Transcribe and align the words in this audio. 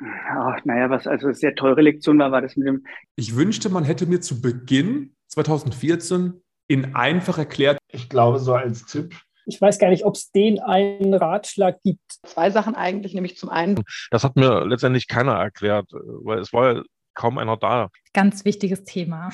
Ach, 0.00 0.64
naja, 0.64 0.90
was 0.90 1.06
also 1.06 1.32
sehr 1.32 1.54
teure 1.54 1.80
Lektion 1.80 2.18
war, 2.18 2.30
war 2.30 2.40
das 2.40 2.56
mit 2.56 2.68
dem. 2.68 2.84
Ich 3.16 3.34
wünschte, 3.34 3.68
man 3.68 3.84
hätte 3.84 4.06
mir 4.06 4.20
zu 4.20 4.40
Beginn 4.40 5.16
2014 5.28 6.40
in 6.68 6.94
einfach 6.94 7.38
erklärt. 7.38 7.78
Ich 7.90 8.08
glaube, 8.08 8.38
so 8.38 8.54
als 8.54 8.86
Tipp. 8.86 9.14
Ich 9.46 9.60
weiß 9.60 9.78
gar 9.78 9.88
nicht, 9.88 10.04
ob 10.04 10.14
es 10.14 10.30
den 10.30 10.60
einen 10.60 11.14
Ratschlag 11.14 11.80
gibt. 11.82 12.18
Zwei 12.26 12.50
Sachen 12.50 12.74
eigentlich, 12.74 13.14
nämlich 13.14 13.38
zum 13.38 13.48
einen. 13.48 13.82
Das 14.10 14.22
hat 14.22 14.36
mir 14.36 14.66
letztendlich 14.66 15.08
keiner 15.08 15.32
erklärt, 15.32 15.90
weil 15.90 16.38
es 16.38 16.52
war 16.52 16.74
ja 16.74 16.82
kaum 17.14 17.38
einer 17.38 17.56
da. 17.56 17.88
Ganz 18.12 18.44
wichtiges 18.44 18.84
Thema. 18.84 19.30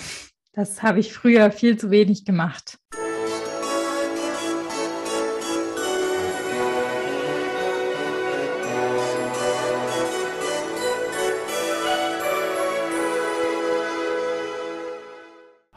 Das 0.53 0.85
habe 0.85 1.01
ich 1.01 1.13
früher 1.13 1.51
viel 1.51 1.77
zu 1.77 1.91
wenig 1.91 2.25
gemacht. 2.25 2.79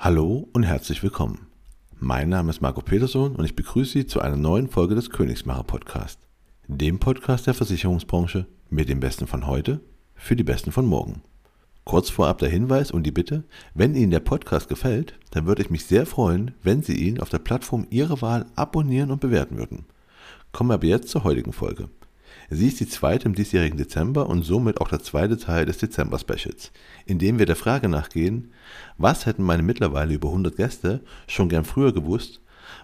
Hallo 0.09 0.47
und 0.53 0.63
herzlich 0.63 1.03
willkommen. 1.03 1.47
Mein 1.99 2.29
Name 2.29 2.49
ist 2.49 2.61
Marco 2.61 2.79
Peterson 2.79 3.35
und 3.35 3.43
ich 3.43 3.57
begrüße 3.57 3.91
Sie 3.91 4.05
zu 4.05 4.21
einer 4.21 4.37
neuen 4.37 4.69
Folge 4.69 4.95
des 4.95 5.09
Königsmacher 5.09 5.63
Podcast, 5.63 6.21
dem 6.69 6.97
Podcast 6.97 7.45
der 7.45 7.53
Versicherungsbranche 7.53 8.47
mit 8.69 8.87
dem 8.87 9.01
Besten 9.01 9.27
von 9.27 9.45
heute 9.47 9.81
für 10.15 10.37
die 10.37 10.45
Besten 10.45 10.71
von 10.71 10.85
morgen. 10.85 11.23
Kurz 11.83 12.09
vorab 12.09 12.37
der 12.37 12.47
Hinweis 12.47 12.89
und 12.89 13.03
die 13.03 13.11
Bitte, 13.11 13.43
wenn 13.73 13.95
Ihnen 13.95 14.11
der 14.11 14.21
Podcast 14.21 14.69
gefällt, 14.69 15.19
dann 15.31 15.45
würde 15.45 15.61
ich 15.61 15.69
mich 15.69 15.83
sehr 15.83 16.05
freuen, 16.05 16.55
wenn 16.63 16.83
Sie 16.83 16.95
ihn 16.95 17.19
auf 17.19 17.27
der 17.27 17.39
Plattform 17.39 17.85
Ihrer 17.89 18.21
Wahl 18.21 18.45
abonnieren 18.55 19.11
und 19.11 19.19
bewerten 19.19 19.57
würden. 19.57 19.87
Kommen 20.53 20.69
wir 20.69 20.75
aber 20.75 20.87
jetzt 20.87 21.09
zur 21.09 21.25
heutigen 21.25 21.51
Folge. 21.51 21.89
Sie 22.49 22.67
ist 22.67 22.79
die 22.79 22.87
zweite 22.87 23.25
im 23.25 23.35
diesjährigen 23.35 23.77
Dezember 23.77 24.29
und 24.29 24.43
somit 24.43 24.79
auch 24.79 24.87
der 24.87 25.01
zweite 25.01 25.37
Teil 25.37 25.65
des 25.65 25.79
Dezember-Specials, 25.79 26.71
in 27.05 27.19
dem 27.19 27.39
wir 27.39 27.45
der 27.45 27.57
Frage 27.57 27.89
nachgehen, 27.89 28.53
was 28.97 29.25
hätten 29.25 29.43
meine 29.43 29.63
mittlerweile 29.63 30.13
über 30.13 30.29
100 30.29 30.55
Gäste 30.55 31.01
schon 31.27 31.49
gern 31.49 31.65
früher 31.65 31.93
gewusst, 31.93 32.39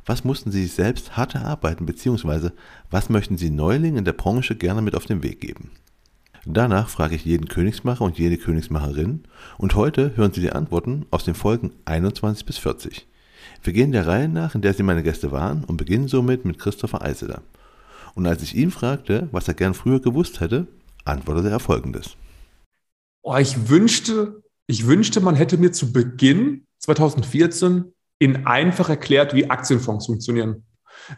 was 0.05 0.25
mussten 0.25 0.51
sie 0.51 0.63
sich 0.63 0.73
selbst 0.73 1.15
hart 1.15 1.35
erarbeiten 1.35 1.85
bzw. 1.85 2.49
was 2.91 3.09
möchten 3.09 3.37
sie 3.37 3.49
Neulingen 3.49 3.99
in 3.99 4.05
der 4.05 4.13
Branche 4.13 4.55
gerne 4.55 4.81
mit 4.81 4.95
auf 4.95 5.05
den 5.05 5.23
Weg 5.23 5.39
geben. 5.39 5.71
Danach 6.45 6.89
frage 6.89 7.15
ich 7.15 7.23
jeden 7.23 7.47
Königsmacher 7.47 8.03
und 8.03 8.17
jede 8.17 8.37
Königsmacherin 8.37 9.23
und 9.57 9.75
heute 9.75 10.17
hören 10.17 10.33
Sie 10.33 10.41
die 10.41 10.51
Antworten 10.51 11.05
aus 11.09 11.23
den 11.23 11.35
Folgen 11.35 11.71
21 11.85 12.45
bis 12.45 12.57
40. 12.57 13.07
Wir 13.63 13.71
gehen 13.71 13.93
der 13.93 14.07
Reihe 14.07 14.27
nach, 14.27 14.55
in 14.55 14.61
der 14.61 14.73
Sie 14.73 14.83
meine 14.83 15.03
Gäste 15.03 15.31
waren 15.31 15.63
und 15.63 15.77
beginnen 15.77 16.09
somit 16.09 16.43
mit 16.43 16.59
Christopher 16.59 17.01
Eiseler. 17.01 17.41
Und 18.15 18.27
als 18.27 18.43
ich 18.43 18.55
ihn 18.55 18.71
fragte, 18.71 19.27
was 19.31 19.47
er 19.47 19.53
gern 19.53 19.73
früher 19.73 19.99
gewusst 19.99 20.39
hätte, 20.39 20.67
antwortete 21.05 21.49
er 21.49 21.59
folgendes. 21.59 22.15
Oh, 23.21 23.35
ich 23.37 23.69
wünschte, 23.69 24.43
ich 24.67 24.85
wünschte, 24.85 25.21
man 25.21 25.35
hätte 25.35 25.57
mir 25.57 25.71
zu 25.71 25.91
Beginn 25.91 26.67
2014 26.79 27.93
in 28.19 28.45
einfach 28.45 28.89
erklärt, 28.89 29.33
wie 29.33 29.49
Aktienfonds 29.49 30.05
funktionieren. 30.05 30.63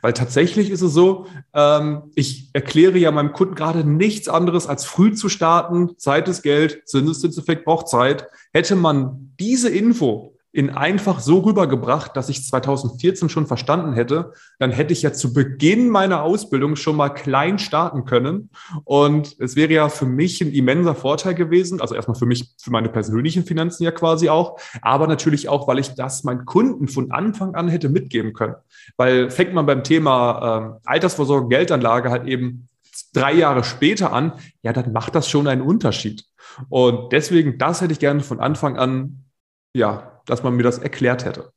Weil 0.02 0.14
tatsächlich 0.14 0.70
ist 0.70 0.82
es 0.82 0.94
so, 0.94 1.28
ähm, 1.54 2.12
ich 2.16 2.50
erkläre 2.54 2.98
ja 2.98 3.12
meinem 3.12 3.34
Kunden 3.34 3.56
gerade 3.56 3.84
nichts 3.84 4.28
anderes 4.30 4.68
als 4.68 4.86
früh 4.86 5.14
zu 5.14 5.30
starten, 5.30 5.98
Zeit 5.98 6.28
ist 6.28 6.44
Geld, 6.44 6.88
Zinseszinseffekt 6.88 7.66
braucht 7.66 7.90
Zeit. 7.90 8.28
Hätte 8.54 8.76
man 8.76 9.34
diese 9.40 9.70
Info 9.70 10.35
in 10.56 10.70
einfach 10.70 11.20
so 11.20 11.40
rübergebracht, 11.40 12.16
dass 12.16 12.30
ich 12.30 12.48
2014 12.48 13.28
schon 13.28 13.46
verstanden 13.46 13.92
hätte, 13.92 14.32
dann 14.58 14.72
hätte 14.72 14.94
ich 14.94 15.02
ja 15.02 15.12
zu 15.12 15.34
Beginn 15.34 15.90
meiner 15.90 16.24
Ausbildung 16.24 16.78
schon 16.78 16.96
mal 16.96 17.10
klein 17.10 17.60
starten 17.60 18.06
können. 18.06 18.50
Und 18.86 19.36
es 19.40 19.58
wäre 19.58 19.74
ja 19.74 19.90
für 19.90 20.06
mich 20.06 20.40
ein 20.40 20.54
immenser 20.54 20.96
Vorteil 20.96 21.36
gewesen. 21.36 21.82
Also 21.82 21.94
erstmal 21.94 22.16
für 22.16 22.26
mich, 22.26 22.56
für 22.58 22.72
meine 22.72 22.88
persönlichen 22.88 23.44
Finanzen 23.44 23.84
ja 23.84 23.92
quasi 23.92 24.30
auch, 24.30 24.58
aber 24.82 25.08
natürlich 25.08 25.50
auch, 25.50 25.68
weil 25.68 25.80
ich 25.80 25.90
das 25.90 26.24
meinen 26.24 26.46
Kunden 26.46 26.88
von 26.88 27.12
Anfang 27.12 27.54
an 27.56 27.68
hätte 27.68 27.90
mitgeben 27.90 28.32
können. 28.32 28.56
Weil 28.96 29.30
fängt 29.32 29.54
man 29.54 29.66
beim 29.66 29.84
Thema 29.84 30.80
äh, 30.86 30.90
Altersvorsorge, 30.90 31.50
Geldanlage 31.50 32.12
halt 32.12 32.28
eben 32.28 32.70
drei 33.14 33.34
Jahre 33.34 33.66
später 33.66 34.14
an, 34.14 34.32
ja, 34.62 34.72
dann 34.72 34.94
macht 34.94 35.16
das 35.16 35.30
schon 35.30 35.50
einen 35.50 35.62
Unterschied. 35.62 36.24
Und 36.70 37.12
deswegen, 37.12 37.58
das 37.58 37.82
hätte 37.82 37.92
ich 37.92 38.00
gerne 38.00 38.22
von 38.22 38.40
Anfang 38.40 38.78
an, 38.78 39.26
ja, 39.74 40.15
dass 40.26 40.44
man 40.44 40.56
mir 40.56 40.64
das 40.64 40.80
erklärt 40.80 41.26
hätte. 41.26 41.52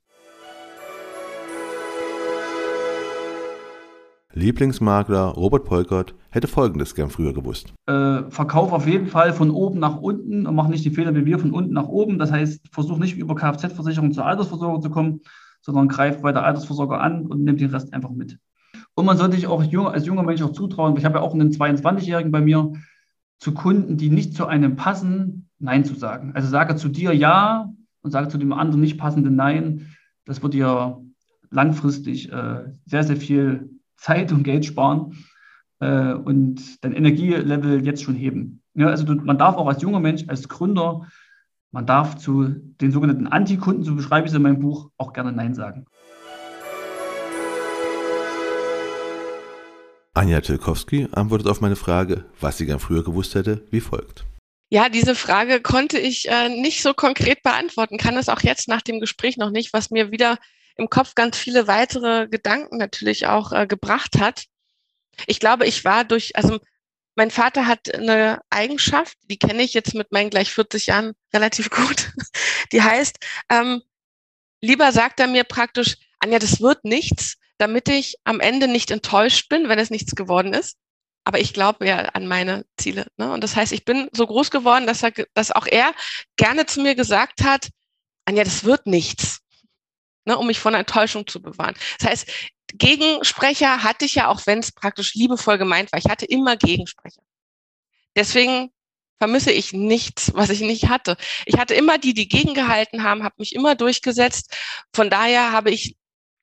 Lieblingsmakler 4.35 5.25
Robert 5.25 5.65
Polkert 5.65 6.15
hätte 6.31 6.47
Folgendes 6.47 6.95
gern 6.95 7.11
früher 7.11 7.33
gewusst. 7.33 7.73
Äh, 7.87 8.23
verkauf 8.31 8.73
auf 8.73 8.87
jeden 8.87 9.07
Fall 9.07 9.33
von 9.33 9.51
oben 9.51 9.81
nach 9.81 9.97
unten 9.97 10.47
und 10.47 10.55
mach 10.55 10.69
nicht 10.69 10.85
die 10.85 10.91
Fehler 10.91 11.15
wie 11.15 11.27
wir 11.27 11.39
von 11.39 11.53
unten 11.53 11.73
nach 11.73 11.89
oben. 11.89 12.19
Das 12.19 12.31
heißt, 12.31 12.69
versuch 12.71 12.99
nicht 12.99 13.17
über 13.17 13.35
Kfz-Versicherung 13.35 14.13
zur 14.13 14.27
Altersversorgung 14.27 14.81
zu 14.81 14.91
kommen, 14.91 15.23
sondern 15.61 15.89
greif 15.89 16.21
bei 16.21 16.31
der 16.33 16.45
Altersversorgung 16.45 16.97
an 16.97 17.27
und 17.27 17.43
nimm 17.43 17.57
den 17.57 17.71
Rest 17.71 17.93
einfach 17.93 18.11
mit. 18.11 18.39
Und 18.95 19.07
man 19.07 19.17
sollte 19.17 19.37
sich 19.37 19.47
auch 19.47 19.61
als 19.61 20.07
junger 20.07 20.23
Mensch 20.23 20.43
auch 20.43 20.53
zutrauen, 20.53 20.97
ich 20.97 21.05
habe 21.05 21.19
ja 21.19 21.23
auch 21.23 21.35
einen 21.35 21.51
22-Jährigen 21.51 22.31
bei 22.31 22.41
mir, 22.41 22.73
zu 23.39 23.55
Kunden, 23.55 23.97
die 23.97 24.11
nicht 24.11 24.35
zu 24.35 24.47
einem 24.47 24.77
passen, 24.77 25.49
Nein 25.59 25.85
zu 25.85 25.95
sagen. 25.95 26.33
Also 26.35 26.49
sage 26.49 26.77
zu 26.77 26.89
dir 26.89 27.13
Ja, 27.13 27.73
und 28.09 28.13
sage 28.13 28.29
zu 28.29 28.39
dem 28.39 28.55
anderen 28.55 28.81
nicht 28.81 28.97
passende 28.97 29.31
Nein, 29.31 29.95
das 30.25 30.43
wird 30.43 30.55
dir 30.55 30.99
langfristig 31.51 32.33
äh, 32.33 32.65
sehr, 32.87 33.05
sehr 33.05 33.19
viel 33.19 33.69
Zeit 33.99 34.33
und 34.33 34.45
Geld 34.45 34.65
sparen 34.65 35.13
äh, 35.81 36.15
und 36.15 36.83
dein 36.83 36.95
Energielevel 36.95 37.85
jetzt 37.85 38.03
schon 38.03 38.15
heben. 38.15 38.63
Ja, 38.73 38.87
also 38.87 39.05
du, 39.05 39.15
man 39.17 39.37
darf 39.37 39.57
auch 39.57 39.67
als 39.67 39.83
junger 39.83 40.01
Mensch, 40.01 40.25
als 40.27 40.49
Gründer, 40.49 41.07
man 41.71 41.85
darf 41.85 42.17
zu 42.17 42.49
den 42.81 42.93
sogenannten 42.93 43.27
Antikunden, 43.27 43.85
so 43.85 43.95
beschreibe 43.95 44.27
ich 44.27 44.33
es 44.33 44.37
in 44.37 44.43
meinem 44.43 44.61
Buch, 44.61 44.89
auch 44.97 45.13
gerne 45.13 45.33
Nein 45.33 45.53
sagen. 45.53 45.85
Anja 50.15 50.41
Tilkowski 50.41 51.09
antwortet 51.13 51.47
auf 51.47 51.61
meine 51.61 51.77
Frage, 51.77 52.25
was 52.41 52.57
sie 52.57 52.65
gern 52.65 52.79
früher 52.79 53.05
gewusst 53.05 53.35
hätte, 53.35 53.65
wie 53.71 53.81
folgt. 53.81 54.25
Ja, 54.71 54.91
diese 54.91 55.15
Frage 55.15 55.63
konnte 55.63 55.99
ich 55.99 56.29
äh, 56.29 56.51
nicht 56.51 56.83
so 56.83 56.93
konkret 56.93 57.43
beantworten, 57.43 57.97
kann 57.97 58.19
es 58.19 58.29
auch 58.29 58.43
jetzt 58.43 58.69
nach 58.69 58.83
dem 58.83 59.01
Gespräch 59.01 59.39
noch 59.39 59.51
nicht, 59.51 59.73
was 59.73 59.91
mir 59.91 60.11
wieder 60.13 60.39
im 60.77 60.91
Kopf 60.91 61.15
ganz 61.15 61.39
viele 61.39 61.67
weitere 61.67 62.29
Gedanken 62.29 62.77
natürlich 62.77 63.27
auch 63.27 63.53
äh, 63.53 63.67
gebracht 63.67 64.19
hat. 64.21 64.45
Ich 65.27 65.41
glaube, 65.41 65.67
ich 65.67 65.85
war 65.85 66.05
durch, 66.05 66.37
also 66.37 66.59
mein 67.17 67.31
Vater 67.31 67.67
hat 67.67 67.95
eine 67.95 68.41
Eigenschaft, 68.51 69.17
die 69.31 69.39
kenne 69.39 69.63
ich 69.63 69.73
jetzt 69.73 69.95
mit 69.95 70.13
meinen 70.13 70.31
gleich 70.31 70.53
40 70.53 70.87
Jahren 70.87 71.15
relativ 71.33 71.71
gut. 71.71 72.13
Die 72.73 72.83
heißt, 72.83 73.19
ähm, 73.51 73.83
lieber 74.61 74.93
sagt 74.93 75.19
er 75.19 75.29
mir 75.29 75.45
praktisch, 75.45 75.97
Anja, 76.21 76.39
das 76.39 76.61
wird 76.61 76.85
nichts, 76.85 77.39
damit 77.57 77.89
ich 77.89 78.17
am 78.25 78.39
Ende 78.39 78.69
nicht 78.69 78.91
enttäuscht 78.91 79.49
bin, 79.49 79.69
wenn 79.69 79.79
es 79.79 79.91
nichts 79.91 80.15
geworden 80.15 80.53
ist 80.53 80.77
aber 81.29 81.41
ich 81.41 81.53
glaube 81.53 81.87
ja 81.87 81.99
an 82.15 82.27
meine 82.27 82.65
Ziele. 82.79 83.07
Ne? 83.19 83.31
Und 83.31 83.45
das 83.45 83.55
heißt, 83.55 83.73
ich 83.73 83.85
bin 83.85 84.09
so 84.13 84.27
groß 84.27 84.51
geworden, 84.51 84.87
dass, 84.87 85.03
er, 85.03 85.13
dass 85.35 85.53
auch 85.53 85.67
er 85.67 85.93
gerne 86.37 86.65
zu 86.65 86.81
mir 86.81 86.95
gesagt 86.95 87.45
hat, 87.45 87.69
Anja, 88.25 88.45
das 88.45 88.65
wird 88.65 88.87
nichts, 88.87 89.41
ne, 90.25 90.39
um 90.39 90.47
mich 90.47 90.59
von 90.59 90.73
Enttäuschung 90.73 91.27
zu 91.27 91.43
bewahren. 91.43 91.75
Das 91.99 92.09
heißt, 92.09 92.31
Gegensprecher 92.73 93.83
hatte 93.83 94.07
ich 94.07 94.15
ja, 94.15 94.29
auch 94.29 94.47
wenn 94.47 94.61
es 94.61 94.73
praktisch 94.73 95.13
liebevoll 95.13 95.59
gemeint 95.59 95.93
war. 95.93 95.99
Ich 95.99 96.09
hatte 96.09 96.25
immer 96.25 96.57
Gegensprecher. 96.57 97.21
Deswegen 98.17 98.71
vermisse 99.19 99.53
ich 99.53 99.75
nichts, 99.75 100.33
was 100.33 100.49
ich 100.49 100.63
nicht 100.63 100.89
hatte. 100.89 101.19
Ich 101.45 101.59
hatte 101.59 101.75
immer 101.75 101.99
die, 101.99 102.15
die 102.15 102.29
gegengehalten 102.29 103.03
haben, 103.03 103.23
habe 103.23 103.35
mich 103.37 103.55
immer 103.55 103.75
durchgesetzt. 103.75 104.57
Von 104.95 105.11
daher 105.11 105.53
habe 105.53 105.73
ich 105.73 105.95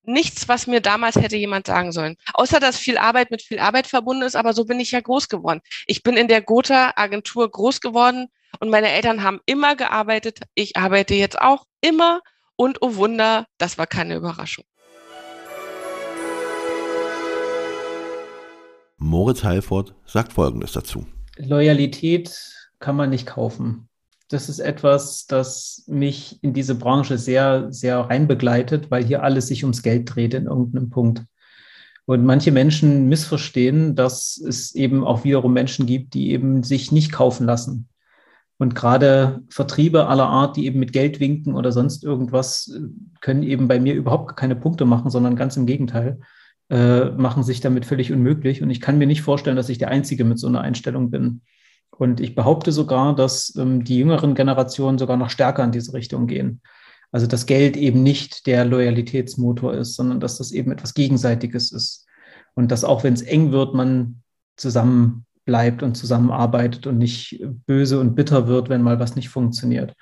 nichts, 0.07 0.47
was 0.47 0.67
mir 0.67 0.81
damals 0.81 1.15
hätte 1.15 1.35
jemand 1.35 1.67
sagen 1.67 1.91
sollen. 1.91 2.15
Außer, 2.33 2.59
dass 2.59 2.77
viel 2.77 2.97
Arbeit 2.97 3.31
mit 3.31 3.41
viel 3.41 3.59
Arbeit 3.59 3.87
verbunden 3.87 4.23
ist, 4.23 4.35
aber 4.35 4.53
so 4.53 4.65
bin 4.65 4.79
ich 4.79 4.91
ja 4.91 5.01
groß 5.01 5.29
geworden. 5.29 5.61
Ich 5.87 6.03
bin 6.03 6.17
in 6.17 6.27
der 6.27 6.41
Gotha-Agentur 6.41 7.49
groß 7.49 7.81
geworden 7.81 8.27
und 8.59 8.69
meine 8.69 8.89
Eltern 8.89 9.23
haben 9.23 9.39
immer 9.45 9.75
gearbeitet. 9.75 10.39
Ich 10.53 10.77
arbeite 10.77 11.13
jetzt 11.15 11.39
auch 11.39 11.65
immer 11.81 12.21
und 12.55 12.81
oh 12.81 12.95
Wunder, 12.95 13.45
das 13.57 13.77
war 13.77 13.87
keine 13.87 14.15
Überraschung. 14.15 14.65
Moritz 18.97 19.43
Heilfort 19.43 19.93
sagt 20.05 20.33
Folgendes 20.33 20.71
dazu. 20.71 21.05
Loyalität 21.37 22.31
kann 22.79 22.95
man 22.95 23.09
nicht 23.09 23.25
kaufen 23.27 23.89
das 24.29 24.49
ist 24.49 24.59
etwas, 24.59 25.27
das 25.27 25.83
mich 25.87 26.41
in 26.41 26.53
diese 26.53 26.75
Branche 26.75 27.17
sehr, 27.17 27.71
sehr 27.71 27.99
reinbegleitet, 27.99 28.89
weil 28.89 29.03
hier 29.03 29.23
alles 29.23 29.47
sich 29.47 29.63
ums 29.63 29.83
Geld 29.83 30.13
dreht 30.13 30.33
in 30.33 30.45
irgendeinem 30.45 30.89
Punkt. 30.89 31.23
Und 32.05 32.23
manche 32.23 32.51
Menschen 32.51 33.07
missverstehen, 33.09 33.95
dass 33.95 34.37
es 34.37 34.75
eben 34.75 35.03
auch 35.03 35.23
wiederum 35.23 35.53
Menschen 35.53 35.85
gibt, 35.85 36.13
die 36.13 36.31
eben 36.31 36.63
sich 36.63 36.91
nicht 36.91 37.11
kaufen 37.11 37.45
lassen. 37.45 37.87
Und 38.57 38.73
gerade 38.73 39.41
Vertriebe 39.49 40.07
aller 40.07 40.27
Art, 40.27 40.55
die 40.55 40.65
eben 40.65 40.79
mit 40.79 40.93
Geld 40.93 41.19
winken 41.19 41.55
oder 41.55 41.71
sonst 41.71 42.03
irgendwas, 42.03 42.71
können 43.21 43.43
eben 43.43 43.67
bei 43.67 43.79
mir 43.79 43.95
überhaupt 43.95 44.37
keine 44.37 44.55
Punkte 44.55 44.85
machen, 44.85 45.09
sondern 45.09 45.35
ganz 45.35 45.57
im 45.57 45.65
Gegenteil, 45.65 46.19
äh, 46.69 47.05
machen 47.11 47.43
sich 47.43 47.59
damit 47.59 47.85
völlig 47.85 48.11
unmöglich. 48.11 48.61
Und 48.61 48.69
ich 48.69 48.81
kann 48.81 48.97
mir 48.97 49.07
nicht 49.07 49.21
vorstellen, 49.23 49.57
dass 49.57 49.69
ich 49.69 49.77
der 49.77 49.89
Einzige 49.89 50.23
mit 50.23 50.39
so 50.39 50.47
einer 50.47 50.61
Einstellung 50.61 51.11
bin. 51.11 51.41
Und 51.97 52.19
ich 52.19 52.35
behaupte 52.35 52.71
sogar, 52.71 53.15
dass 53.15 53.55
ähm, 53.55 53.83
die 53.83 53.97
jüngeren 53.97 54.35
Generationen 54.35 54.97
sogar 54.97 55.17
noch 55.17 55.29
stärker 55.29 55.63
in 55.63 55.71
diese 55.71 55.93
Richtung 55.93 56.27
gehen. 56.27 56.61
Also 57.11 57.27
dass 57.27 57.45
Geld 57.45 57.77
eben 57.77 58.03
nicht 58.03 58.45
der 58.47 58.65
Loyalitätsmotor 58.65 59.73
ist, 59.73 59.95
sondern 59.95 60.19
dass 60.19 60.37
das 60.37 60.51
eben 60.51 60.71
etwas 60.71 60.93
Gegenseitiges 60.93 61.71
ist. 61.71 62.05
Und 62.53 62.71
dass 62.71 62.83
auch 62.83 63.03
wenn 63.03 63.13
es 63.13 63.21
eng 63.21 63.51
wird, 63.51 63.73
man 63.73 64.21
zusammen 64.57 65.25
bleibt 65.45 65.83
und 65.83 65.95
zusammenarbeitet 65.95 66.87
und 66.87 66.97
nicht 66.97 67.41
böse 67.65 67.99
und 67.99 68.15
bitter 68.15 68.47
wird, 68.47 68.67
wenn 68.67 68.81
mal 68.81 68.99
was 68.99 69.15
nicht 69.15 69.29
funktioniert. 69.29 69.93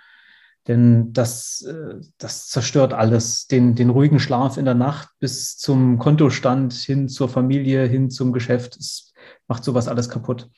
Denn 0.68 1.12
das, 1.12 1.62
äh, 1.62 1.96
das 2.18 2.48
zerstört 2.48 2.94
alles. 2.94 3.48
Den, 3.48 3.75
den 3.75 3.89
ruhigen 3.89 4.19
Schlaf 4.19 4.57
in 4.57 4.66
der 4.66 4.75
Nacht 4.75 5.10
bis 5.19 5.57
zum 5.57 6.00
Kontostand, 6.00 6.74
hin 6.74 7.10
zur 7.10 7.28
Familie, 7.28 7.86
hin 7.86 8.10
zum 8.10 8.31
Geschäft. 8.31 8.78
Es 8.78 9.13
macht 9.48 9.63
sowas 9.63 9.88
alles 9.88 10.07
kaputt. 10.07 10.50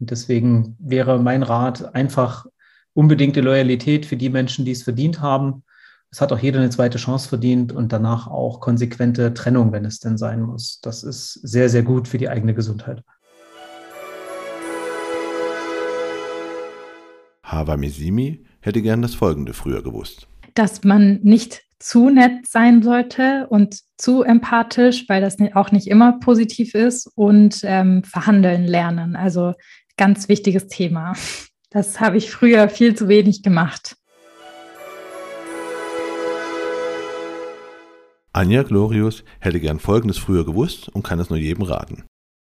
Und 0.00 0.10
deswegen 0.10 0.76
wäre 0.78 1.18
mein 1.18 1.42
Rat 1.42 1.94
einfach 1.94 2.46
unbedingte 2.94 3.40
Loyalität 3.40 4.06
für 4.06 4.16
die 4.16 4.30
Menschen, 4.30 4.64
die 4.64 4.72
es 4.72 4.82
verdient 4.82 5.20
haben. 5.20 5.64
Es 6.10 6.20
hat 6.20 6.32
auch 6.32 6.38
jeder 6.38 6.60
eine 6.60 6.70
zweite 6.70 6.98
Chance 6.98 7.28
verdient 7.28 7.72
und 7.72 7.92
danach 7.92 8.28
auch 8.28 8.60
konsequente 8.60 9.34
Trennung, 9.34 9.72
wenn 9.72 9.84
es 9.84 9.98
denn 9.98 10.16
sein 10.16 10.42
muss. 10.42 10.80
Das 10.80 11.02
ist 11.02 11.32
sehr, 11.32 11.68
sehr 11.68 11.82
gut 11.82 12.06
für 12.06 12.18
die 12.18 12.28
eigene 12.28 12.54
Gesundheit. 12.54 13.02
Hava 17.42 17.76
Misimi 17.76 18.44
hätte 18.60 18.80
gern 18.80 19.02
das 19.02 19.14
Folgende 19.14 19.52
früher 19.52 19.82
gewusst. 19.82 20.28
Dass 20.54 20.84
man 20.84 21.20
nicht 21.22 21.62
zu 21.78 22.08
nett 22.08 22.46
sein 22.46 22.82
sollte 22.82 23.46
und 23.48 23.80
zu 23.98 24.22
empathisch, 24.22 25.08
weil 25.08 25.20
das 25.20 25.36
auch 25.54 25.70
nicht 25.70 25.86
immer 25.86 26.18
positiv 26.18 26.74
ist 26.74 27.10
und 27.14 27.60
ähm, 27.64 28.02
verhandeln 28.04 28.64
lernen. 28.64 29.16
Also 29.16 29.52
ganz 29.96 30.28
wichtiges 30.28 30.66
Thema. 30.68 31.14
Das 31.70 32.00
habe 32.00 32.16
ich 32.16 32.30
früher 32.30 32.68
viel 32.68 32.94
zu 32.94 33.08
wenig 33.08 33.42
gemacht. 33.42 33.96
Anja 38.32 38.64
Glorius 38.64 39.22
hätte 39.38 39.60
gern 39.60 39.78
Folgendes 39.78 40.18
früher 40.18 40.44
gewusst 40.44 40.88
und 40.88 41.04
kann 41.04 41.20
es 41.20 41.30
nur 41.30 41.38
jedem 41.38 41.62
raten. 41.62 42.04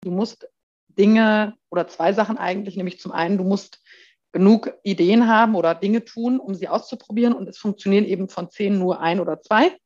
Du 0.03 0.13
musst 0.13 0.47
Dinge 0.89 1.55
oder 1.71 1.89
zwei 1.89 2.13
Sachen 2.13 2.39
eigentlich, 2.39 2.77
nämlich 2.77 3.01
zum 3.01 3.11
einen, 3.11 3.39
du 3.39 3.45
musst 3.45 3.83
genug 4.31 4.73
Ideen 4.85 5.27
haben 5.27 5.55
oder 5.55 5.75
Dinge 5.75 6.05
tun, 6.05 6.39
um 6.39 6.55
sie 6.55 6.69
auszuprobieren 6.69 7.33
und 7.33 7.49
es 7.49 7.59
funktionieren 7.59 8.05
eben 8.05 8.29
von 8.29 8.51
zehn 8.51 8.79
nur 8.79 9.01
ein 9.01 9.19
oder 9.19 9.41
zwei. 9.41 9.77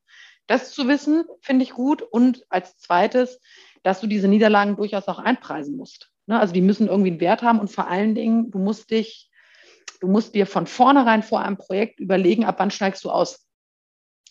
Das 0.46 0.72
zu 0.72 0.88
wissen, 0.88 1.24
finde 1.40 1.64
ich 1.64 1.72
gut. 1.72 2.02
Und 2.02 2.44
als 2.48 2.78
zweites, 2.78 3.40
dass 3.82 4.00
du 4.00 4.06
diese 4.06 4.28
Niederlagen 4.28 4.76
durchaus 4.76 5.08
auch 5.08 5.18
einpreisen 5.18 5.76
musst. 5.76 6.10
Ne? 6.28 6.38
Also 6.38 6.52
die 6.52 6.60
müssen 6.60 6.86
irgendwie 6.86 7.10
einen 7.10 7.20
Wert 7.20 7.42
haben 7.42 7.58
und 7.58 7.70
vor 7.72 7.88
allen 7.88 8.14
Dingen, 8.14 8.50
du 8.50 8.58
musst 8.58 8.90
dich, 8.90 9.30
du 10.00 10.06
musst 10.06 10.34
dir 10.34 10.46
von 10.46 10.66
vornherein 10.66 11.22
vor 11.22 11.40
einem 11.40 11.56
Projekt 11.56 11.98
überlegen, 11.98 12.44
ab 12.44 12.56
wann 12.58 12.70
steigst 12.70 13.04
du 13.04 13.10
aus. 13.10 13.46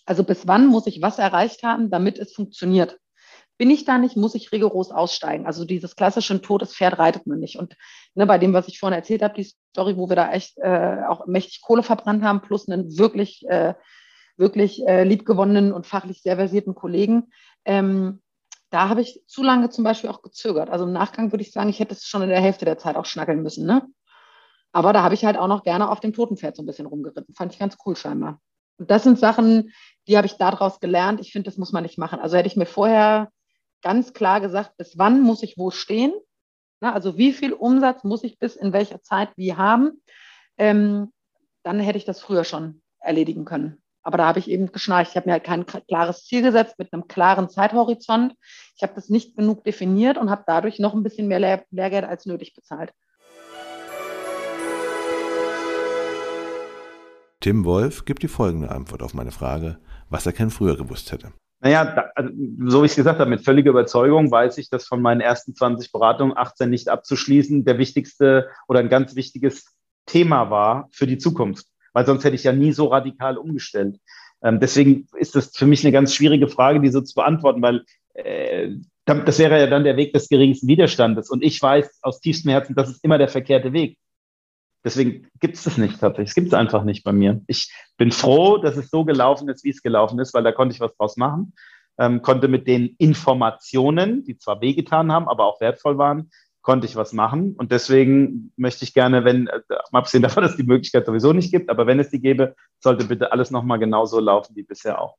Also 0.06 0.24
bis 0.24 0.48
wann 0.48 0.68
muss 0.68 0.88
ich 0.88 1.02
was 1.02 1.20
erreicht 1.20 1.64
haben, 1.64 1.90
damit 1.90 2.18
es 2.18 2.34
funktioniert. 2.34 2.98
Bin 3.58 3.72
ich 3.72 3.86
da 3.86 3.98
nicht, 3.98 4.16
muss 4.16 4.36
ich 4.36 4.52
rigoros 4.52 4.92
aussteigen. 4.92 5.48
Also 5.48 5.66
dieses 5.66 5.96
klassische 5.96 6.40
totes 6.42 6.76
Pferd 6.76 7.00
reitet 7.00 7.26
man 7.26 7.40
nicht. 7.40 7.58
Und 7.58 7.76
ne, 8.14 8.28
bei 8.28 8.38
dem, 8.38 8.54
was 8.54 8.68
ich 8.68 8.80
vorhin 8.80 8.98
erzählt 8.98 9.24
habe, 9.24 9.34
die 9.34 9.52
Story, 9.72 9.98
wo 9.98 10.08
wir 10.08 10.16
da 10.16 10.32
echt 10.32 10.58
äh, 10.60 11.00
auch 11.10 11.26
mächtig 11.26 11.62
Kohle 11.62 11.82
verbrannt 11.82 12.24
haben, 12.24 12.42
plus 12.42 12.70
einen 12.70 12.98
wirklich, 12.98 13.44
äh, 13.50 13.74
wirklich 14.38 14.88
äh, 14.88 15.04
liebgewonnenen 15.04 15.74
und 15.74 15.88
fachlich 15.88 16.22
sehr 16.22 16.36
versierten 16.36 16.76
Kollegen, 16.76 17.32
ähm, 17.66 18.22
da 18.70 18.90
habe 18.90 19.02
ich 19.02 19.22
zu 19.28 19.44
lange 19.44 19.70
zum 19.70 19.84
Beispiel 19.84 20.10
auch 20.10 20.22
gezögert. 20.22 20.70
Also 20.70 20.86
im 20.86 20.92
Nachgang 20.92 21.32
würde 21.32 21.42
ich 21.42 21.52
sagen, 21.52 21.70
ich 21.70 21.80
hätte 21.80 21.94
es 21.94 22.06
schon 22.06 22.22
in 22.22 22.30
der 22.30 22.42
Hälfte 22.42 22.66
der 22.66 22.78
Zeit 22.78 22.96
auch 22.96 23.06
schnackeln 23.06 23.42
müssen. 23.42 23.66
Ne? 23.66 23.88
Aber 24.72 24.94
da 24.94 25.04
habe 25.04 25.14
ich 25.14 25.26
halt 25.26 25.38
auch 25.38 25.48
noch 25.48 25.64
gerne 25.64 25.90
auf 25.90 26.00
dem 26.00 26.14
toten 26.14 26.38
Pferd 26.38 26.56
so 26.56 26.64
ein 26.64 26.66
bisschen 26.66 26.86
rumgeritten. 26.86 27.34
Fand 27.34 27.54
ich 27.54 27.60
ganz 27.60 27.78
cool 27.86 27.96
scheinbar. 27.96 28.42
Und 28.78 28.92
das 28.92 29.04
sind 29.04 29.18
Sachen, 29.18 29.72
die 30.08 30.18
habe 30.18 30.28
ich 30.28 30.34
daraus 30.34 30.80
gelernt. 30.80 31.20
Ich 31.22 31.32
finde, 31.32 31.50
das 31.50 31.58
muss 31.58 31.72
man 31.72 31.84
nicht 31.84 31.98
machen. 31.98 32.20
Also 32.20 32.38
hätte 32.38 32.48
ich 32.48 32.58
mir 32.58 32.66
vorher 32.66 33.32
ganz 33.82 34.14
klar 34.14 34.42
gesagt, 34.42 34.78
bis 34.78 34.98
wann 34.98 35.22
muss 35.22 35.44
ich 35.44 35.58
wo 35.58 35.72
stehen? 35.72 36.14
Na, 36.80 36.94
also 36.94 37.18
wie 37.18 37.34
viel 37.34 37.54
Umsatz 37.54 38.04
muss 38.04 38.24
ich 38.24 38.38
bis 38.38 38.56
in 38.56 38.74
welcher 38.74 39.02
Zeit 39.02 39.30
wie 39.36 39.56
haben? 39.56 40.02
Ähm, 40.58 41.12
dann 41.64 41.80
hätte 41.80 41.98
ich 41.98 42.06
das 42.06 42.22
früher 42.22 42.44
schon 42.44 42.82
erledigen 43.00 43.46
können. 43.46 43.82
Aber 44.08 44.20
da 44.20 44.28
habe 44.28 44.40
ich 44.40 44.50
eben 44.50 44.72
geschnarcht. 44.72 45.12
Ich 45.12 45.18
habe 45.18 45.28
mir 45.28 45.34
halt 45.34 45.44
kein 45.44 45.66
klares 45.66 46.24
Ziel 46.24 46.42
gesetzt 46.42 46.76
mit 46.80 46.94
einem 46.94 47.10
klaren 47.10 47.50
Zeithorizont. 47.50 48.36
Ich 48.78 48.82
habe 48.82 48.94
das 48.96 49.10
nicht 49.10 49.36
genug 49.36 49.66
definiert 49.66 50.18
und 50.18 50.30
habe 50.30 50.46
dadurch 50.48 50.80
noch 50.80 50.94
ein 50.94 51.04
bisschen 51.04 51.28
mehr 51.28 51.40
Lehr 51.40 51.66
Lehrgeld 51.72 52.06
als 52.06 52.26
nötig 52.26 52.54
bezahlt. 52.56 52.94
Tim 57.42 57.66
Wolf 57.66 58.06
gibt 58.06 58.24
die 58.24 58.30
folgende 58.30 58.72
Antwort 58.72 59.04
auf 59.04 59.14
meine 59.14 59.32
Frage, 59.32 59.78
was 60.10 60.26
er 60.26 60.32
Ken 60.32 60.52
früher 60.52 60.78
gewusst 60.78 61.12
hätte. 61.12 61.34
Naja, 61.60 61.84
da, 61.84 62.06
also, 62.16 62.32
so 62.66 62.82
wie 62.82 62.86
ich 62.86 62.94
es 62.94 62.96
gesagt 62.96 63.20
habe, 63.20 63.30
mit 63.30 63.44
völliger 63.44 63.72
Überzeugung 63.72 64.32
weiß 64.32 64.58
ich, 64.60 64.70
dass 64.70 64.88
von 64.88 65.02
meinen 65.02 65.20
ersten 65.20 65.54
20 65.54 65.92
Beratungen 65.92 66.38
18 66.38 66.70
nicht 66.70 66.88
abzuschließen 66.88 67.66
der 67.66 67.78
wichtigste 67.78 68.48
oder 68.70 68.80
ein 68.80 68.88
ganz 68.88 69.18
wichtiges 69.18 69.76
Thema 70.06 70.50
war 70.50 70.88
für 70.94 71.08
die 71.08 71.18
Zukunft. 71.18 71.68
Weil 71.98 72.06
sonst 72.06 72.24
hätte 72.24 72.36
ich 72.36 72.44
ja 72.44 72.54
nie 72.54 72.74
so 72.74 72.86
radikal 72.86 73.40
umgestellt. 73.40 74.00
Ähm, 74.44 74.60
deswegen 74.60 75.08
ist 75.18 75.36
das 75.36 75.58
für 75.58 75.66
mich 75.66 75.84
eine 75.84 75.92
ganz 75.92 76.14
schwierige 76.14 76.48
Frage, 76.48 76.80
die 76.80 76.90
so 76.90 77.02
zu 77.02 77.16
beantworten, 77.16 77.60
weil 77.64 77.86
äh, 78.14 78.76
das 79.04 79.40
wäre 79.40 79.60
ja 79.60 79.66
dann 79.66 79.84
der 79.84 79.98
Weg 79.98 80.14
des 80.14 80.30
geringsten 80.30 80.68
Widerstandes. 80.68 81.32
Und 81.32 81.44
ich 81.44 81.60
weiß 81.60 81.98
aus 82.04 82.20
tiefstem 82.20 82.52
Herzen, 82.52 82.76
das 82.76 82.92
ist 82.92 83.04
immer 83.04 83.18
der 83.18 83.30
verkehrte 83.30 83.74
Weg. 83.74 83.98
Deswegen 84.86 85.28
gibt 85.40 85.56
es 85.56 85.64
das 85.64 85.80
nicht 85.80 86.00
tatsächlich. 86.00 86.30
Es 86.30 86.36
gibt 86.36 86.50
es 86.50 86.54
einfach 86.54 86.84
nicht 86.84 87.04
bei 87.04 87.14
mir. 87.14 87.42
Ich 87.48 87.74
bin 87.98 88.12
froh, 88.12 88.60
dass 88.60 88.78
es 88.78 88.92
so 88.92 89.04
gelaufen 89.04 89.50
ist, 89.50 89.64
wie 89.64 89.72
es 89.72 89.82
gelaufen 89.82 90.20
ist, 90.20 90.36
weil 90.36 90.44
da 90.44 90.52
konnte 90.52 90.76
ich 90.76 90.80
was 90.80 90.96
draus 90.98 91.18
machen. 91.18 91.54
Ähm, 91.98 92.22
konnte 92.22 92.48
mit 92.48 92.68
den 92.68 92.94
Informationen, 93.00 94.24
die 94.24 94.38
zwar 94.38 94.62
wehgetan 94.62 95.12
haben, 95.12 95.28
aber 95.28 95.46
auch 95.46 95.60
wertvoll 95.62 95.98
waren, 95.98 96.30
konnte 96.68 96.86
ich 96.86 96.98
was 96.98 97.14
machen. 97.14 97.54
Und 97.58 97.72
deswegen 97.72 98.52
möchte 98.58 98.84
ich 98.84 98.94
gerne, 98.94 99.24
wenn, 99.24 99.48
äh, 99.48 99.62
mal 99.94 100.00
abgesehen 100.00 100.22
davon, 100.22 100.44
dass 100.44 100.52
es 100.52 100.58
die 100.58 100.64
Möglichkeit 100.64 101.06
sowieso 101.06 101.32
nicht 101.32 101.50
gibt, 101.50 101.70
aber 101.70 101.88
wenn 101.88 101.98
es 101.98 102.10
die 102.10 102.20
gäbe, 102.20 102.58
sollte 102.84 103.06
bitte 103.06 103.32
alles 103.32 103.52
nochmal 103.52 103.80
genauso 103.80 104.20
laufen 104.20 104.54
wie 104.54 104.64
bisher 104.64 105.00
auch. 105.02 105.16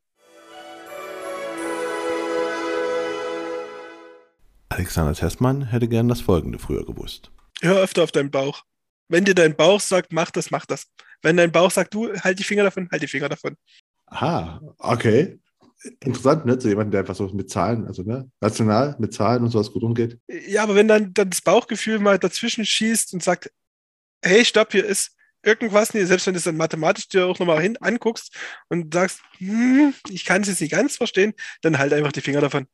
Alexander 4.68 5.14
Tessmann 5.14 5.62
hätte 5.62 5.88
gern 5.88 6.06
das 6.10 6.20
Folgende 6.20 6.58
früher 6.58 6.84
gewusst. 6.84 7.30
Hör 7.62 7.78
öfter 7.78 8.02
auf 8.02 8.12
deinen 8.12 8.30
Bauch. 8.30 8.64
Wenn 9.08 9.24
dir 9.24 9.34
dein 9.34 9.56
Bauch 9.56 9.80
sagt, 9.80 10.12
mach 10.12 10.30
das, 10.30 10.50
mach 10.50 10.66
das. 10.66 10.84
Wenn 11.22 11.38
dein 11.38 11.50
Bauch 11.50 11.70
sagt, 11.70 11.94
du, 11.94 12.12
halt 12.12 12.38
die 12.38 12.44
Finger 12.44 12.64
davon, 12.64 12.90
halt 12.92 13.00
die 13.02 13.08
Finger 13.08 13.30
davon. 13.30 13.56
Aha, 14.04 14.60
okay. 14.76 15.40
Interessant, 16.00 16.44
ne? 16.44 16.58
Zu 16.58 16.68
jemandem, 16.68 16.92
der 16.92 17.00
einfach 17.00 17.14
so 17.14 17.28
mit 17.28 17.50
Zahlen, 17.50 17.86
also 17.86 18.02
ne, 18.02 18.30
rational 18.42 18.96
mit 18.98 19.14
Zahlen 19.14 19.42
und 19.44 19.50
sowas 19.50 19.72
gut 19.72 19.82
umgeht. 19.82 20.18
Ja, 20.26 20.64
aber 20.64 20.74
wenn 20.74 20.88
dann, 20.88 21.14
dann 21.14 21.30
das 21.30 21.40
Bauchgefühl 21.40 22.00
mal 22.00 22.18
dazwischen 22.18 22.64
schießt 22.64 23.14
und 23.14 23.22
sagt, 23.22 23.52
hey, 24.22 24.44
stopp, 24.44 24.72
hier 24.72 24.84
ist 24.84 25.16
irgendwas, 25.42 25.90
selbst 25.90 26.26
wenn 26.26 26.34
du 26.34 26.38
es 26.38 26.44
dann 26.44 26.56
mathematisch 26.56 27.08
dir 27.08 27.26
auch 27.26 27.38
nochmal 27.38 27.62
hin 27.62 27.76
anguckst 27.80 28.34
und 28.68 28.92
sagst, 28.92 29.20
hm, 29.38 29.94
ich 30.10 30.24
kann 30.24 30.42
es 30.42 30.48
jetzt 30.48 30.60
nicht 30.60 30.72
ganz 30.72 30.96
verstehen, 30.96 31.34
dann 31.62 31.78
halt 31.78 31.92
einfach 31.92 32.12
die 32.12 32.20
Finger 32.20 32.40
davon. 32.40 32.66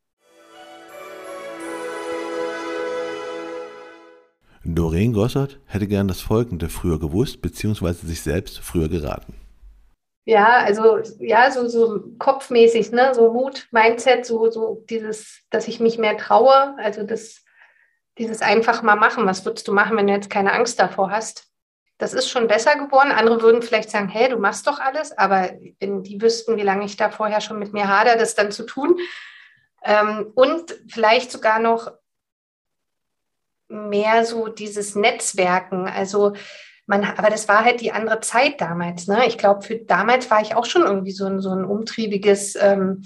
Doreen 4.66 5.12
Gossert 5.12 5.60
hätte 5.66 5.86
gern 5.86 6.08
das 6.08 6.22
Folgende 6.22 6.70
früher 6.70 6.98
gewusst, 6.98 7.42
beziehungsweise 7.42 8.06
sich 8.06 8.22
selbst 8.22 8.60
früher 8.60 8.88
geraten. 8.88 9.34
Ja, 10.26 10.58
also 10.58 11.00
ja, 11.18 11.50
so, 11.50 11.68
so 11.68 12.02
kopfmäßig, 12.18 12.92
ne? 12.92 13.14
so 13.14 13.30
Mut, 13.32 13.68
Mindset, 13.72 14.24
so, 14.24 14.50
so 14.50 14.82
dieses, 14.88 15.42
dass 15.50 15.68
ich 15.68 15.80
mich 15.80 15.98
mehr 15.98 16.16
traue, 16.16 16.74
also 16.78 17.02
das, 17.02 17.44
dieses 18.16 18.40
einfach 18.40 18.82
mal 18.82 18.96
machen. 18.96 19.26
Was 19.26 19.44
würdest 19.44 19.68
du 19.68 19.72
machen, 19.72 19.96
wenn 19.96 20.06
du 20.06 20.14
jetzt 20.14 20.30
keine 20.30 20.52
Angst 20.52 20.80
davor 20.80 21.10
hast? 21.10 21.48
Das 21.98 22.14
ist 22.14 22.28
schon 22.28 22.48
besser 22.48 22.76
geworden. 22.76 23.12
Andere 23.12 23.42
würden 23.42 23.62
vielleicht 23.62 23.90
sagen, 23.90 24.08
hey, 24.08 24.28
du 24.28 24.38
machst 24.38 24.66
doch 24.66 24.80
alles, 24.80 25.16
aber 25.16 25.50
wenn 25.78 26.02
die 26.02 26.20
wüssten, 26.20 26.56
wie 26.56 26.62
lange 26.62 26.86
ich 26.86 26.96
da 26.96 27.10
vorher 27.10 27.40
schon 27.40 27.58
mit 27.58 27.72
mir 27.72 27.88
hader, 27.88 28.16
das 28.16 28.34
dann 28.34 28.50
zu 28.50 28.64
tun. 28.64 28.98
Ähm, 29.84 30.32
und 30.34 30.74
vielleicht 30.88 31.30
sogar 31.30 31.58
noch 31.58 31.92
mehr 33.68 34.24
so 34.24 34.48
dieses 34.48 34.94
Netzwerken. 34.94 35.86
Also 35.86 36.32
man, 36.86 37.04
aber 37.04 37.30
das 37.30 37.48
war 37.48 37.64
halt 37.64 37.80
die 37.80 37.92
andere 37.92 38.20
Zeit 38.20 38.60
damals. 38.60 39.06
Ne? 39.06 39.26
Ich 39.26 39.38
glaube, 39.38 39.62
für 39.62 39.76
damals 39.76 40.30
war 40.30 40.42
ich 40.42 40.54
auch 40.54 40.66
schon 40.66 40.82
irgendwie 40.82 41.12
so 41.12 41.26
ein, 41.26 41.40
so 41.40 41.50
ein 41.50 41.64
umtriebiges 41.64 42.56
ähm, 42.60 43.02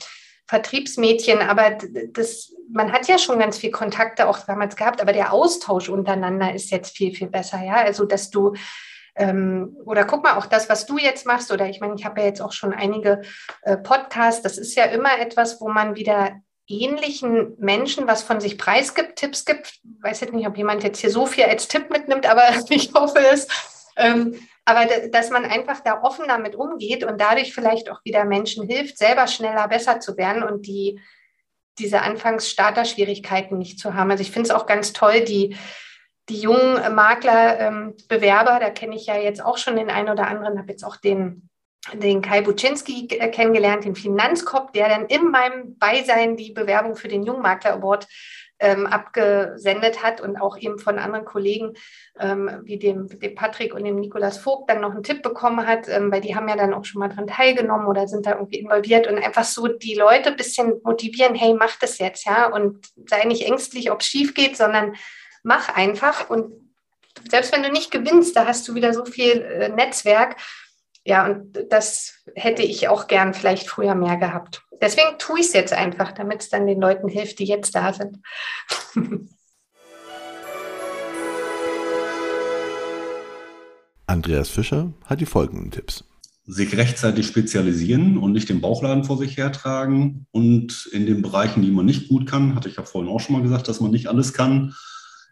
Vertriebsmädchen, 0.46 1.40
aber 1.40 1.76
das, 2.12 2.54
man 2.72 2.92
hat 2.92 3.06
ja 3.06 3.18
schon 3.18 3.38
ganz 3.38 3.58
viel 3.58 3.70
Kontakte 3.70 4.26
auch 4.26 4.38
damals 4.46 4.76
gehabt, 4.76 5.00
aber 5.00 5.12
der 5.12 5.32
Austausch 5.32 5.88
untereinander 5.88 6.54
ist 6.54 6.70
jetzt 6.70 6.96
viel, 6.96 7.14
viel 7.14 7.28
besser, 7.28 7.62
ja. 7.62 7.76
Also, 7.76 8.04
dass 8.04 8.30
du 8.30 8.54
ähm, 9.18 9.76
oder 9.84 10.04
guck 10.04 10.22
mal, 10.22 10.36
auch 10.36 10.46
das, 10.46 10.68
was 10.68 10.86
du 10.86 10.96
jetzt 10.96 11.26
machst, 11.26 11.50
oder 11.50 11.68
ich 11.68 11.80
meine, 11.80 11.94
ich 11.96 12.04
habe 12.04 12.20
ja 12.20 12.26
jetzt 12.26 12.40
auch 12.40 12.52
schon 12.52 12.72
einige 12.72 13.22
äh, 13.62 13.76
Podcasts, 13.76 14.42
das 14.42 14.58
ist 14.58 14.76
ja 14.76 14.84
immer 14.84 15.18
etwas, 15.18 15.60
wo 15.60 15.68
man 15.68 15.96
wieder 15.96 16.40
ähnlichen 16.68 17.54
Menschen 17.58 18.06
was 18.06 18.22
von 18.22 18.40
sich 18.40 18.58
preisgibt, 18.58 19.16
Tipps 19.16 19.44
gibt. 19.44 19.80
Ich 19.82 20.02
weiß 20.02 20.20
jetzt 20.20 20.34
nicht, 20.34 20.46
ob 20.46 20.56
jemand 20.56 20.82
jetzt 20.82 21.00
hier 21.00 21.10
so 21.10 21.26
viel 21.26 21.44
als 21.44 21.68
Tipp 21.68 21.90
mitnimmt, 21.90 22.26
aber 22.26 22.44
ich 22.68 22.92
hoffe 22.94 23.18
es. 23.32 23.48
Ähm, 23.96 24.38
aber 24.64 24.86
dass 25.08 25.30
man 25.30 25.46
einfach 25.46 25.80
da 25.80 26.02
offen 26.02 26.26
damit 26.28 26.54
umgeht 26.54 27.02
und 27.02 27.18
dadurch 27.18 27.54
vielleicht 27.54 27.90
auch 27.90 28.04
wieder 28.04 28.26
Menschen 28.26 28.68
hilft, 28.68 28.98
selber 28.98 29.26
schneller 29.26 29.66
besser 29.66 29.98
zu 29.98 30.16
werden 30.18 30.42
und 30.42 30.66
die, 30.66 31.00
diese 31.78 32.02
Anfangsstarter-Schwierigkeiten 32.02 33.56
nicht 33.56 33.78
zu 33.78 33.94
haben. 33.94 34.10
Also 34.10 34.20
ich 34.20 34.30
finde 34.30 34.50
es 34.50 34.54
auch 34.54 34.66
ganz 34.66 34.92
toll, 34.92 35.22
die, 35.22 35.56
die 36.28 36.40
jungen 36.40 36.94
Makler, 36.94 37.58
ähm, 37.60 37.94
Bewerber, 38.08 38.58
da 38.60 38.68
kenne 38.68 38.94
ich 38.94 39.06
ja 39.06 39.16
jetzt 39.16 39.42
auch 39.42 39.56
schon 39.56 39.76
den 39.76 39.90
einen 39.90 40.10
oder 40.10 40.26
anderen, 40.26 40.58
habe 40.58 40.70
jetzt 40.70 40.84
auch 40.84 40.96
den, 40.96 41.48
den 41.94 42.22
Kai 42.22 42.42
Buczynski 42.42 43.06
kennengelernt, 43.06 43.84
den 43.84 43.94
Finanzkopf, 43.94 44.72
der 44.72 44.88
dann 44.88 45.06
in 45.06 45.30
meinem 45.30 45.78
Beisein 45.78 46.36
die 46.36 46.52
Bewerbung 46.52 46.96
für 46.96 47.08
den 47.08 47.22
Jungmakler 47.22 47.74
Award 47.74 48.06
ähm, 48.60 48.86
abgesendet 48.86 50.02
hat 50.02 50.20
und 50.20 50.36
auch 50.36 50.58
eben 50.58 50.78
von 50.78 50.98
anderen 50.98 51.24
Kollegen 51.24 51.74
ähm, 52.18 52.60
wie 52.64 52.78
dem, 52.78 53.08
dem 53.08 53.34
Patrick 53.34 53.72
und 53.74 53.84
dem 53.84 53.96
Nikolas 53.96 54.38
Vogt 54.38 54.68
dann 54.68 54.80
noch 54.80 54.90
einen 54.90 55.02
Tipp 55.02 55.22
bekommen 55.22 55.66
hat, 55.66 55.88
ähm, 55.88 56.10
weil 56.10 56.20
die 56.20 56.34
haben 56.34 56.48
ja 56.48 56.56
dann 56.56 56.74
auch 56.74 56.84
schon 56.84 56.98
mal 56.98 57.08
dran 57.08 57.28
teilgenommen 57.28 57.86
oder 57.86 58.08
sind 58.08 58.26
da 58.26 58.32
irgendwie 58.32 58.58
involviert 58.58 59.06
und 59.06 59.18
einfach 59.18 59.44
so 59.44 59.68
die 59.68 59.94
Leute 59.94 60.30
ein 60.30 60.36
bisschen 60.36 60.80
motivieren, 60.82 61.34
hey, 61.34 61.54
mach 61.54 61.76
das 61.78 61.98
jetzt, 61.98 62.26
ja, 62.26 62.46
und 62.48 62.84
sei 63.06 63.24
nicht 63.24 63.46
ängstlich, 63.46 63.90
ob 63.90 64.00
es 64.00 64.08
schief 64.08 64.34
geht, 64.34 64.56
sondern 64.56 64.96
mach 65.44 65.68
einfach 65.76 66.28
und 66.28 66.52
selbst 67.30 67.52
wenn 67.52 67.62
du 67.62 67.70
nicht 67.70 67.90
gewinnst, 67.90 68.36
da 68.36 68.46
hast 68.46 68.66
du 68.66 68.74
wieder 68.74 68.92
so 68.92 69.04
viel 69.04 69.40
äh, 69.42 69.68
Netzwerk 69.68 70.36
ja, 71.08 71.26
und 71.26 71.58
das 71.70 72.22
hätte 72.34 72.62
ich 72.62 72.88
auch 72.88 73.06
gern 73.06 73.32
vielleicht 73.32 73.66
früher 73.66 73.94
mehr 73.94 74.18
gehabt. 74.18 74.62
Deswegen 74.82 75.16
tue 75.18 75.40
ich 75.40 75.46
es 75.46 75.54
jetzt 75.54 75.72
einfach, 75.72 76.12
damit 76.12 76.42
es 76.42 76.50
dann 76.50 76.66
den 76.66 76.78
Leuten 76.82 77.08
hilft, 77.08 77.38
die 77.38 77.46
jetzt 77.46 77.74
da 77.74 77.94
sind. 77.94 78.18
Andreas 84.06 84.50
Fischer 84.50 84.92
hat 85.06 85.22
die 85.22 85.26
folgenden 85.26 85.70
Tipps. 85.70 86.04
Sich 86.44 86.76
rechtzeitig 86.76 87.26
spezialisieren 87.26 88.18
und 88.18 88.32
nicht 88.32 88.50
den 88.50 88.60
Bauchladen 88.60 89.04
vor 89.04 89.16
sich 89.16 89.38
hertragen. 89.38 90.26
Und 90.30 90.90
in 90.92 91.06
den 91.06 91.22
Bereichen, 91.22 91.62
die 91.62 91.70
man 91.70 91.86
nicht 91.86 92.08
gut 92.08 92.28
kann, 92.28 92.54
hatte 92.54 92.68
ich 92.68 92.76
ja 92.76 92.82
vorhin 92.82 93.10
auch 93.10 93.20
schon 93.20 93.34
mal 93.34 93.42
gesagt, 93.42 93.66
dass 93.68 93.80
man 93.80 93.92
nicht 93.92 94.08
alles 94.08 94.34
kann, 94.34 94.74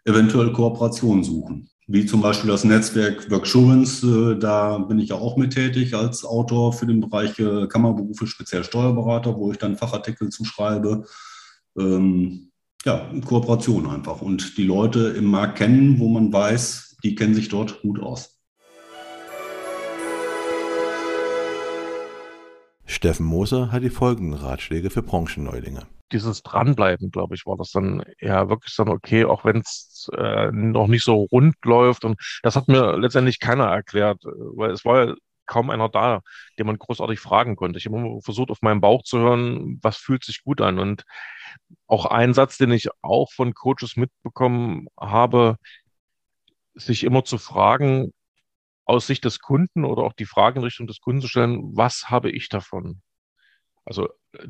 eventuell 0.05 0.51
Kooperation 0.53 1.23
suchen 1.23 1.69
wie 1.87 2.05
zum 2.05 2.21
Beispiel 2.21 2.49
das 2.49 2.65
Netzwerk 2.65 3.31
Worksurance. 3.31 4.05
Äh, 4.05 4.37
da 4.37 4.77
bin 4.77 4.99
ich 4.99 5.09
ja 5.09 5.15
auch 5.15 5.37
mit 5.37 5.53
tätig 5.53 5.93
als 5.95 6.25
Autor 6.25 6.73
für 6.73 6.85
den 6.85 6.99
Bereich 6.99 7.39
äh, 7.39 7.67
Kammerberufe, 7.67 8.27
speziell 8.27 8.63
Steuerberater, 8.63 9.35
wo 9.37 9.51
ich 9.51 9.57
dann 9.57 9.77
Fachartikel 9.77 10.29
zuschreibe. 10.29 11.05
Ähm, 11.77 12.51
ja, 12.85 13.09
Kooperation 13.25 13.87
einfach 13.87 14.21
und 14.21 14.57
die 14.57 14.63
Leute 14.63 15.09
im 15.17 15.25
Markt 15.25 15.57
kennen, 15.57 15.99
wo 15.99 16.09
man 16.09 16.31
weiß, 16.31 16.97
die 17.03 17.15
kennen 17.15 17.33
sich 17.33 17.49
dort 17.49 17.81
gut 17.81 18.01
aus. 18.01 18.37
Steffen 22.85 23.25
Moser 23.25 23.71
hat 23.71 23.83
die 23.83 23.89
folgenden 23.89 24.33
Ratschläge 24.33 24.89
für 24.89 25.03
Branchenneulinge 25.03 25.87
dieses 26.11 26.43
Dranbleiben, 26.43 27.11
glaube 27.11 27.35
ich, 27.35 27.45
war 27.45 27.57
das 27.57 27.71
dann 27.71 28.03
ja 28.19 28.49
wirklich 28.49 28.75
dann 28.75 28.89
okay, 28.89 29.25
auch 29.25 29.45
wenn 29.45 29.57
es 29.57 30.09
äh, 30.13 30.51
noch 30.51 30.87
nicht 30.87 31.03
so 31.03 31.23
rund 31.31 31.55
läuft. 31.63 32.05
Und 32.05 32.19
das 32.43 32.55
hat 32.55 32.67
mir 32.67 32.97
letztendlich 32.97 33.39
keiner 33.39 33.65
erklärt, 33.65 34.23
äh, 34.25 34.29
weil 34.29 34.71
es 34.71 34.85
war 34.85 35.05
ja 35.05 35.15
kaum 35.45 35.69
einer 35.69 35.89
da, 35.89 36.21
den 36.59 36.67
man 36.67 36.77
großartig 36.77 37.19
fragen 37.19 37.55
konnte. 37.55 37.79
Ich 37.79 37.85
habe 37.85 37.97
immer 37.97 38.21
versucht, 38.21 38.51
auf 38.51 38.61
meinen 38.61 38.81
Bauch 38.81 39.03
zu 39.03 39.19
hören, 39.19 39.79
was 39.81 39.97
fühlt 39.97 40.23
sich 40.23 40.43
gut 40.43 40.61
an. 40.61 40.79
Und 40.79 41.03
auch 41.87 42.05
ein 42.05 42.33
Satz, 42.33 42.57
den 42.57 42.71
ich 42.71 42.89
auch 43.01 43.31
von 43.33 43.53
Coaches 43.53 43.95
mitbekommen 43.95 44.87
habe, 44.99 45.57
sich 46.75 47.03
immer 47.03 47.23
zu 47.25 47.37
fragen, 47.37 48.11
aus 48.85 49.07
Sicht 49.07 49.25
des 49.25 49.39
Kunden 49.39 49.83
oder 49.85 50.03
auch 50.03 50.13
die 50.13 50.25
Frage 50.25 50.59
in 50.59 50.65
Richtung 50.65 50.87
des 50.87 51.01
Kunden 51.01 51.21
zu 51.21 51.27
stellen, 51.27 51.75
was 51.75 52.09
habe 52.09 52.31
ich 52.31 52.49
davon? 52.49 53.01
Also 53.85 54.09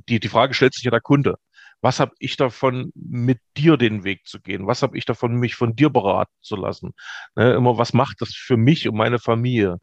die, 0.09 0.19
die 0.19 0.27
Frage 0.29 0.53
stellt 0.53 0.73
sich 0.73 0.83
ja 0.83 0.91
der 0.91 1.01
Kunde 1.01 1.37
was 1.81 2.00
habe 2.00 2.13
ich 2.19 2.38
davon, 2.38 2.91
mit 2.96 3.39
dir 3.55 3.77
den 3.77 4.03
Weg 4.03 4.27
zu 4.27 4.39
gehen? 4.41 4.67
Was 4.67 4.81
habe 4.84 4.98
ich 4.98 5.05
davon, 5.05 5.36
mich 5.36 5.55
von 5.55 5.75
dir 5.75 5.89
beraten 5.89 6.34
zu 6.41 6.55
lassen? 6.55 6.93
Ne, 7.36 7.53
immer, 7.53 7.77
was 7.77 7.93
macht 7.93 8.22
das 8.22 8.34
für 8.34 8.57
mich 8.57 8.88
und 8.88 8.96
meine 8.96 9.19
Familie? 9.19 9.77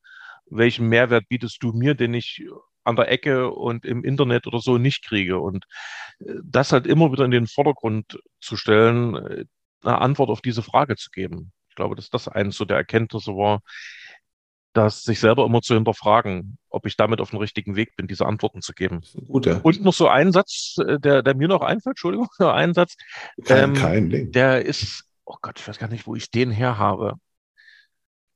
Welchen 0.46 0.88
Mehrwert 0.88 1.28
bietest 1.28 1.62
du 1.62 1.72
mir, 1.72 1.94
den 1.94 2.14
ich 2.14 2.44
an 2.84 2.96
der 2.96 3.10
Ecke 3.10 3.50
und 3.50 3.86
im 3.86 4.04
Internet 4.04 4.46
oder 4.46 4.60
so 4.60 4.78
nicht 4.78 5.04
kriege? 5.04 5.38
Und 5.38 5.64
äh, 6.20 6.34
das 6.44 6.72
halt 6.72 6.86
immer 6.86 7.12
wieder 7.12 7.24
in 7.24 7.30
den 7.30 7.46
Vordergrund 7.46 8.18
zu 8.40 8.56
stellen, 8.56 9.16
äh, 9.16 9.44
eine 9.84 10.00
Antwort 10.00 10.30
auf 10.30 10.40
diese 10.40 10.62
Frage 10.62 10.96
zu 10.96 11.10
geben. 11.10 11.52
Ich 11.68 11.76
glaube, 11.76 11.96
dass 11.96 12.10
das 12.10 12.28
eins 12.28 12.56
so 12.56 12.64
der 12.64 12.76
Erkenntnisse 12.78 13.32
war, 13.32 13.60
das 14.74 15.02
sich 15.02 15.20
selber 15.20 15.46
immer 15.46 15.62
zu 15.62 15.74
hinterfragen, 15.74 16.58
ob 16.68 16.86
ich 16.86 16.96
damit 16.96 17.20
auf 17.20 17.30
dem 17.30 17.38
richtigen 17.38 17.76
Weg 17.76 17.96
bin, 17.96 18.06
diese 18.06 18.26
Antworten 18.26 18.60
zu 18.60 18.72
geben. 18.72 19.02
Gut, 19.28 19.46
ja. 19.46 19.60
Und 19.62 19.82
noch 19.82 19.94
so 19.94 20.08
ein 20.08 20.32
Satz, 20.32 20.76
äh, 20.84 20.98
der, 20.98 21.22
der 21.22 21.34
mir 21.34 21.48
noch 21.48 21.62
einfällt, 21.62 21.94
Entschuldigung, 21.94 22.28
ein 22.38 22.74
Satz. 22.74 22.96
Kein, 23.44 23.70
ähm, 23.70 23.74
kein 23.74 24.10
Ding. 24.10 24.32
Der 24.32 24.64
ist, 24.64 25.04
oh 25.24 25.36
Gott, 25.40 25.60
ich 25.60 25.66
weiß 25.66 25.78
gar 25.78 25.88
nicht, 25.88 26.06
wo 26.06 26.14
ich 26.14 26.30
den 26.30 26.50
her 26.50 26.76
habe. 26.76 27.14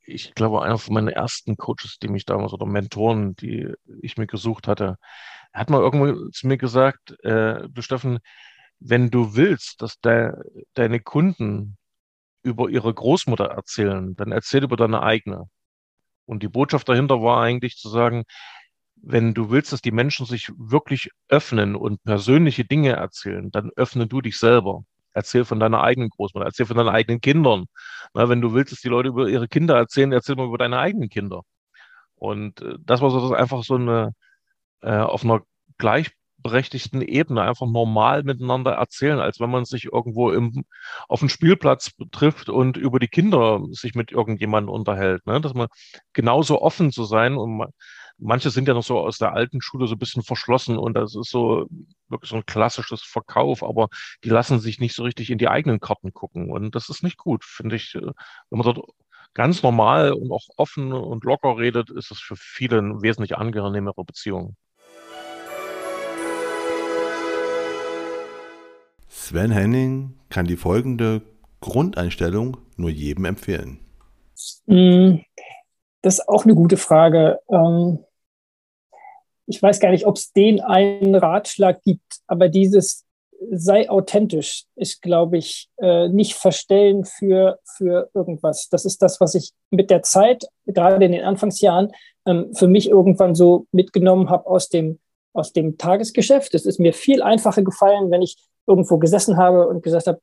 Ich 0.07 0.35
glaube, 0.35 0.62
einer 0.62 0.78
von 0.78 0.95
meinen 0.95 1.09
ersten 1.09 1.57
Coaches, 1.57 1.99
die 2.00 2.09
mich 2.09 2.25
damals 2.25 2.52
oder 2.52 2.64
Mentoren, 2.64 3.35
die 3.37 3.71
ich 4.00 4.16
mir 4.16 4.26
gesucht 4.26 4.66
hatte, 4.66 4.97
hat 5.52 5.68
mal 5.68 5.80
irgendwo 5.80 6.30
zu 6.30 6.47
mir 6.47 6.57
gesagt, 6.57 7.23
äh, 7.25 7.68
du 7.68 7.83
Steffen, 7.83 8.21
wenn 8.78 9.11
du 9.11 9.35
willst, 9.35 9.83
dass 9.83 10.00
de, 10.00 10.33
deine 10.75 11.00
Kunden 11.00 11.76
über 12.42 12.68
ihre 12.68 12.95
Großmutter 12.95 13.47
erzählen, 13.47 14.14
dann 14.14 14.33
erzähl 14.33 14.62
über 14.62 14.76
deine 14.76 15.02
eigene. 15.02 15.49
Und 16.29 16.43
die 16.43 16.49
Botschaft 16.49 16.89
dahinter 16.89 17.23
war 17.23 17.43
eigentlich 17.43 17.77
zu 17.77 17.89
sagen, 17.89 18.25
wenn 18.97 19.33
du 19.35 19.51
willst, 19.51 19.73
dass 19.73 19.81
die 19.81 19.93
Menschen 19.93 20.27
sich 20.27 20.51
wirklich 20.59 21.11
öffnen 21.29 21.75
und 21.75 22.03
persönliche 22.05 22.65
Dinge 22.65 22.93
erzählen, 22.93 23.51
dann 23.51 23.71
öffne 23.77 24.07
du 24.07 24.21
dich 24.21 24.39
selber. 24.39 24.83
Erzähl 25.13 25.45
von 25.45 25.59
deiner 25.59 25.83
eigenen 25.83 26.11
Großmutter, 26.11 26.47
erzähl 26.47 26.67
von 26.67 26.77
deinen 26.77 26.91
eigenen 26.91 27.21
Kindern. 27.21 27.65
Na, 28.15 28.29
wenn 28.29 28.43
du 28.43 28.53
willst, 28.53 28.73
dass 28.73 28.81
die 28.81 28.89
Leute 28.89 29.09
über 29.09 29.29
ihre 29.29 29.49
Kinder 29.49 29.77
erzählen, 29.77 30.13
erzähl 30.13 30.37
mal 30.37 30.47
über 30.47 30.59
deine 30.59 30.79
eigenen 30.79 31.09
Kinder. 31.09 31.43
Und 32.17 32.61
äh, 32.63 32.77
das 32.81 33.01
war 33.01 33.11
so 33.11 33.35
einfach 33.35 33.65
so 33.65 33.77
eine 33.77 34.13
äh, 34.83 34.91
auf 34.99 35.25
einer 35.25 35.43
gleich 35.79 36.11
berechtigten 36.38 37.02
Ebene 37.02 37.42
einfach 37.42 37.66
normal 37.66 38.23
miteinander 38.23 38.73
erzählen, 38.73 39.18
als 39.18 39.40
wenn 39.40 39.50
man 39.50 39.64
sich 39.64 39.87
irgendwo 39.87 40.30
im, 40.30 40.64
auf 41.09 41.21
dem 41.21 41.28
Spielplatz 41.28 41.90
trifft 42.12 42.49
und 42.49 42.76
über 42.76 42.99
die 42.99 43.09
Kinder 43.09 43.61
sich 43.71 43.95
mit 43.95 44.12
irgendjemandem 44.12 44.73
unterhält. 44.73 45.26
Ne? 45.26 45.40
Dass 45.40 45.54
man 45.54 45.68
genauso 46.12 46.62
offen 46.62 46.92
zu 46.92 47.04
sein 47.04 47.37
und 47.37 47.59
man, 47.59 47.68
manche 48.18 48.50
sind 48.50 48.68
ja 48.68 48.75
noch 48.75 48.83
so 48.83 48.99
aus 48.99 49.18
der 49.18 49.33
alten 49.33 49.61
Schule 49.61 49.87
so 49.87 49.95
ein 49.95 49.99
bisschen 49.99 50.23
verschlossen 50.23 50.78
und 50.78 50.95
das 50.95 51.14
ist 51.14 51.30
so 51.30 51.66
wirklich 52.09 52.30
so 52.30 52.37
ein 52.37 52.47
klassisches 52.47 53.02
Verkauf, 53.02 53.62
aber 53.62 53.88
die 54.25 54.30
lassen 54.30 54.61
sich 54.61 54.80
nicht 54.80 54.95
so 54.95 55.02
richtig 55.04 55.30
in 55.30 55.38
die 55.38 55.49
eigenen 55.49 55.80
Karten 55.80 56.12
gucken 56.12 56.50
und 56.50 56.75
das 56.75 56.88
ist 56.88 57.02
nicht 57.02 57.16
gut, 57.18 57.45
finde 57.45 57.76
ich. 57.76 57.95
Wenn 57.95 58.12
man 58.50 58.62
dort 58.62 58.80
ganz 59.35 59.62
normal 59.62 60.12
und 60.12 60.33
auch 60.33 60.47
offen 60.57 60.92
und 60.92 61.25
locker 61.25 61.59
redet, 61.59 61.90
ist 61.90 62.11
es 62.11 62.21
für 62.21 62.37
viele 62.37 62.78
eine 62.78 63.02
wesentlich 63.02 63.37
angenehmere 63.37 64.04
Beziehung. 64.04 64.57
Sven 69.29 69.51
Henning 69.51 70.15
kann 70.31 70.47
die 70.47 70.57
folgende 70.57 71.21
Grundeinstellung 71.61 72.57
nur 72.77 72.89
jedem 72.89 73.27
empfehlen. 73.27 73.79
Mm, 74.65 75.17
das 76.01 76.21
ist 76.21 76.29
auch 76.31 76.47
eine 76.47 76.55
gute 76.55 76.79
Frage. 76.79 77.39
Ähm, 77.51 77.99
ich 79.47 79.63
weiß 79.63 79.81
gar 79.81 79.91
nicht, 79.91 80.07
ob 80.07 80.17
es 80.17 80.33
den 80.33 80.63
einen 80.63 81.15
Ratschlag 81.15 81.83
gibt, 81.83 82.21
aber 82.27 82.49
dieses 82.49 83.05
sei 83.51 83.91
authentisch 83.91 84.65
ist, 84.77 85.03
glaube 85.03 85.37
ich, 85.37 85.69
äh, 85.77 86.09
nicht 86.09 86.33
verstellen 86.33 87.05
für, 87.05 87.59
für 87.77 88.09
irgendwas. 88.15 88.71
Das 88.71 88.87
ist 88.87 89.03
das, 89.03 89.21
was 89.21 89.35
ich 89.35 89.53
mit 89.71 89.91
der 89.91 90.03
Zeit, 90.03 90.47
gerade 90.65 91.05
in 91.05 91.13
den 91.13 91.25
Anfangsjahren, 91.25 91.93
ähm, 92.25 92.55
für 92.55 92.67
mich 92.67 92.89
irgendwann 92.89 93.35
so 93.35 93.67
mitgenommen 93.73 94.31
habe 94.31 94.47
aus 94.47 94.71
dem, 94.71 95.01
aus 95.35 95.53
dem 95.53 95.77
Tagesgeschäft. 95.77 96.55
Es 96.55 96.65
ist 96.65 96.81
mir 96.81 96.95
viel 96.95 97.21
einfacher 97.21 97.63
gefallen, 97.63 98.11
wenn 98.11 98.23
ich 98.23 98.39
irgendwo 98.69 98.99
gesessen 98.99 99.37
habe 99.37 99.67
und 99.67 99.83
gesagt 99.83 100.07
habe, 100.07 100.21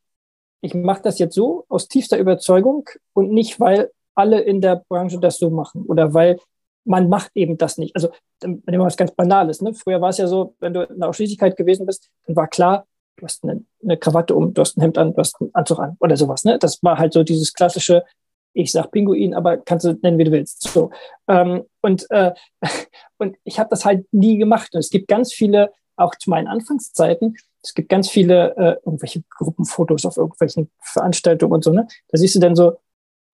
ich 0.61 0.73
mache 0.73 1.01
das 1.01 1.19
jetzt 1.19 1.35
so 1.35 1.65
aus 1.67 1.87
tiefster 1.87 2.17
Überzeugung 2.17 2.87
und 3.13 3.31
nicht, 3.31 3.59
weil 3.59 3.91
alle 4.13 4.39
in 4.39 4.61
der 4.61 4.83
Branche 4.87 5.19
das 5.19 5.37
so 5.37 5.49
machen 5.49 5.83
oder 5.85 6.13
weil 6.13 6.39
man 6.85 7.09
macht 7.09 7.31
eben 7.35 7.57
das 7.57 7.77
nicht. 7.77 7.95
Also 7.95 8.09
nehmen 8.43 8.63
wir 8.65 8.79
was 8.79 8.97
ganz 8.97 9.11
Banales. 9.11 9.61
Ne? 9.61 9.73
Früher 9.73 10.01
war 10.01 10.09
es 10.09 10.17
ja 10.17 10.27
so, 10.27 10.55
wenn 10.59 10.73
du 10.73 10.83
in 10.83 10.99
der 10.99 11.09
Ausschließlichkeit 11.09 11.57
gewesen 11.57 11.85
bist, 11.85 12.09
dann 12.27 12.35
war 12.35 12.47
klar, 12.47 12.85
du 13.17 13.25
hast 13.25 13.43
eine, 13.43 13.63
eine, 13.83 13.97
Krawatte 13.97 14.35
um, 14.35 14.53
du 14.53 14.61
hast 14.61 14.77
ein 14.77 14.81
Hemd 14.81 14.97
an, 14.97 15.13
du 15.13 15.17
hast 15.17 15.41
einen 15.41 15.49
Anzug 15.53 15.79
an 15.79 15.97
oder 15.99 16.15
sowas. 16.15 16.43
Ne? 16.43 16.59
Das 16.59 16.81
war 16.83 16.97
halt 16.97 17.13
so 17.13 17.23
dieses 17.23 17.53
klassische, 17.53 18.03
ich 18.53 18.71
sag 18.71 18.91
Pinguin, 18.91 19.33
aber 19.33 19.57
kannst 19.57 19.85
du 19.85 19.93
nennen, 20.01 20.17
wie 20.19 20.25
du 20.25 20.31
willst. 20.31 20.61
So. 20.61 20.91
Ähm, 21.27 21.63
und, 21.81 22.05
äh, 22.11 22.33
und 23.17 23.35
ich 23.43 23.59
habe 23.59 23.69
das 23.69 23.83
halt 23.83 24.05
nie 24.13 24.37
gemacht. 24.37 24.73
Und 24.73 24.79
es 24.79 24.89
gibt 24.89 25.07
ganz 25.07 25.33
viele 25.33 25.71
auch 25.97 26.15
zu 26.15 26.29
meinen 26.29 26.47
Anfangszeiten, 26.47 27.37
es 27.65 27.73
gibt 27.73 27.89
ganz 27.89 28.09
viele 28.09 28.55
äh, 28.57 28.77
irgendwelche 28.85 29.23
Gruppenfotos 29.29 30.05
auf 30.05 30.17
irgendwelchen 30.17 30.69
Veranstaltungen 30.81 31.53
und 31.53 31.63
so, 31.63 31.71
ne? 31.71 31.87
Da 32.09 32.17
siehst 32.17 32.35
du 32.35 32.39
dann 32.39 32.55
so 32.55 32.77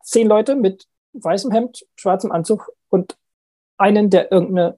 zehn 0.03 0.27
Leute 0.27 0.55
mit 0.55 0.87
weißem 1.13 1.51
Hemd, 1.51 1.85
schwarzem 1.95 2.31
Anzug 2.31 2.71
und 2.89 3.17
einen, 3.77 4.09
der 4.09 4.31
irgendeine 4.31 4.77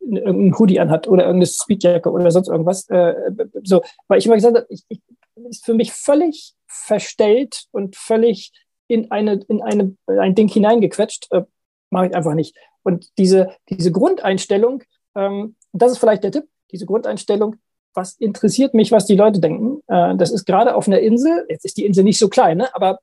irgendein 0.00 0.58
Hoodie 0.58 0.80
anhat 0.80 1.06
oder 1.08 1.24
irgendeine 1.24 1.46
Speedjacke 1.46 2.10
oder 2.10 2.30
sonst 2.30 2.48
irgendwas. 2.48 2.88
Äh, 2.88 3.14
so, 3.62 3.82
weil 4.06 4.18
ich 4.18 4.26
immer 4.26 4.36
gesagt 4.36 4.56
habe, 4.56 4.66
ich, 4.68 4.84
ich, 4.88 5.00
ist 5.48 5.64
für 5.64 5.74
mich 5.74 5.92
völlig 5.92 6.54
verstellt 6.66 7.66
und 7.70 7.96
völlig 7.96 8.52
in 8.88 9.10
eine 9.10 9.40
in 9.48 9.62
eine 9.62 9.96
ein 10.06 10.34
Ding 10.34 10.48
hineingequetscht. 10.48 11.30
Äh, 11.30 11.42
Mache 11.90 12.08
ich 12.08 12.14
einfach 12.14 12.34
nicht. 12.34 12.56
Und 12.82 13.16
diese 13.18 13.54
diese 13.68 13.92
Grundeinstellung, 13.92 14.82
ähm, 15.14 15.56
das 15.72 15.92
ist 15.92 15.98
vielleicht 15.98 16.24
der 16.24 16.32
Tipp. 16.32 16.48
Diese 16.70 16.86
Grundeinstellung, 16.86 17.56
was 17.94 18.14
interessiert 18.14 18.74
mich, 18.74 18.92
was 18.92 19.06
die 19.06 19.16
Leute 19.16 19.40
denken? 19.40 19.80
Äh, 19.88 20.16
das 20.16 20.30
ist 20.30 20.46
gerade 20.46 20.74
auf 20.74 20.86
einer 20.86 21.00
Insel. 21.00 21.46
Jetzt 21.48 21.64
ist 21.64 21.76
die 21.76 21.86
Insel 21.86 22.04
nicht 22.04 22.18
so 22.18 22.28
klein, 22.28 22.58
ne? 22.58 22.74
aber 22.74 23.00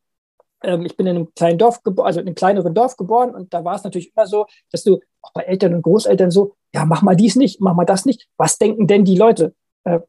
ähm, 0.63 0.85
ich 0.85 0.95
bin 0.95 1.07
in 1.07 1.15
einem 1.15 1.33
kleinen 1.35 1.57
Dorf 1.57 1.81
also 1.97 2.19
in 2.19 2.27
einem 2.27 2.35
kleineren 2.35 2.73
Dorf 2.73 2.97
geboren 2.97 3.33
und 3.35 3.53
da 3.53 3.63
war 3.63 3.75
es 3.75 3.83
natürlich 3.83 4.11
immer 4.15 4.27
so, 4.27 4.45
dass 4.71 4.83
du 4.83 4.99
auch 5.21 5.33
bei 5.33 5.41
Eltern 5.41 5.73
und 5.73 5.81
Großeltern 5.81 6.31
so, 6.31 6.55
ja, 6.73 6.85
mach 6.85 7.01
mal 7.01 7.15
dies 7.15 7.35
nicht, 7.35 7.61
mach 7.61 7.73
mal 7.73 7.85
das 7.85 8.05
nicht. 8.05 8.27
Was 8.37 8.57
denken 8.57 8.87
denn 8.87 9.05
die 9.05 9.17
Leute? 9.17 9.53
Äh, 9.83 9.99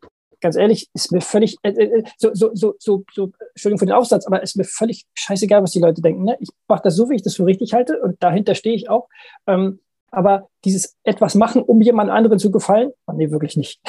ganz 0.41 0.57
ehrlich, 0.57 0.89
ist 0.95 1.13
mir 1.13 1.21
völlig, 1.21 1.57
äh, 1.63 1.71
äh, 1.71 2.05
so, 2.19 2.31
so, 2.35 2.51
so, 2.55 2.75
so, 2.79 3.05
so, 3.13 3.33
Entschuldigung 3.55 3.79
für 3.79 3.87
den 3.87 3.95
Aufsatz, 3.95 4.27
aber 4.27 4.43
ist 4.43 4.57
mir 4.57 4.65
völlig 4.65 5.05
scheißegal, 5.15 5.63
was 5.63 5.73
die 5.73 5.81
Leute 5.81 6.03
denken. 6.03 6.25
Ne? 6.25 6.37
Ich 6.41 6.51
mache 6.69 6.83
das 6.85 6.97
so, 6.97 7.09
wie 7.11 7.17
ich 7.17 7.23
das 7.23 7.37
für 7.37 7.47
richtig 7.47 7.73
halte 7.73 8.01
und 8.01 8.23
dahinter 8.23 8.55
stehe 8.55 8.77
ich 8.77 8.89
auch. 8.89 9.09
Ähm, 9.47 9.81
aber 10.17 10.49
dieses 10.65 10.97
etwas 11.05 11.35
machen, 11.35 11.63
um 11.63 11.83
jemand 11.83 12.11
anderen 12.11 12.39
zu 12.39 12.51
gefallen, 12.51 12.91
oh, 13.07 13.13
nee, 13.13 13.31
wirklich 13.31 13.55
nicht. 13.57 13.81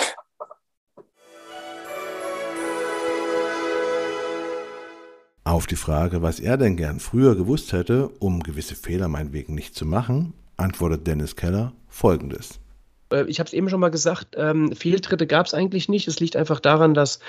Auf 5.46 5.67
die 5.67 5.77
Frage, 5.77 6.22
was 6.22 6.41
er 6.41 6.57
denn 6.57 6.75
gern 6.75 7.00
früher 7.00 7.36
gewusst 7.36 7.72
hätte, 7.72 8.10
um 8.19 8.43
gewisse 8.43 8.75
Fehler 8.75 9.07
meinetwegen 9.07 9.55
nicht 9.55 9.75
zu 9.75 9.86
machen, 9.86 10.34
antwortet 10.57 11.07
Dennis 11.07 11.38
Keller 11.38 11.72
folgendes. 11.88 12.60
Äh, 13.10 13.24
ich 13.27 13.39
habe 13.39 13.48
es 13.48 13.53
eben 13.53 13.69
schon 13.69 13.79
mal 13.79 13.89
gesagt, 13.89 14.36
ähm, 14.36 14.75
Fehltritte 14.75 15.27
gab 15.27 15.46
es 15.46 15.53
eigentlich 15.53 15.88
nicht. 15.88 16.10
Es 16.10 16.19
liegt 16.19 16.36
einfach 16.36 16.60
daran, 16.60 16.93
dass 16.93 17.19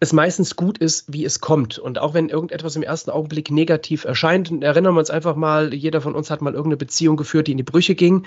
es 0.00 0.14
meistens 0.14 0.56
gut 0.56 0.78
ist, 0.78 1.12
wie 1.12 1.24
es 1.26 1.40
kommt. 1.40 1.78
Und 1.78 1.98
auch 1.98 2.14
wenn 2.14 2.30
irgendetwas 2.30 2.74
im 2.74 2.82
ersten 2.82 3.10
Augenblick 3.10 3.50
negativ 3.50 4.04
erscheint, 4.04 4.50
erinnern 4.62 4.94
wir 4.94 4.98
uns 4.98 5.10
einfach 5.10 5.36
mal, 5.36 5.74
jeder 5.74 6.00
von 6.00 6.14
uns 6.14 6.30
hat 6.30 6.40
mal 6.40 6.54
irgendeine 6.54 6.78
Beziehung 6.78 7.16
geführt, 7.16 7.46
die 7.46 7.52
in 7.52 7.58
die 7.58 7.62
Brüche 7.62 7.94
ging. 7.94 8.24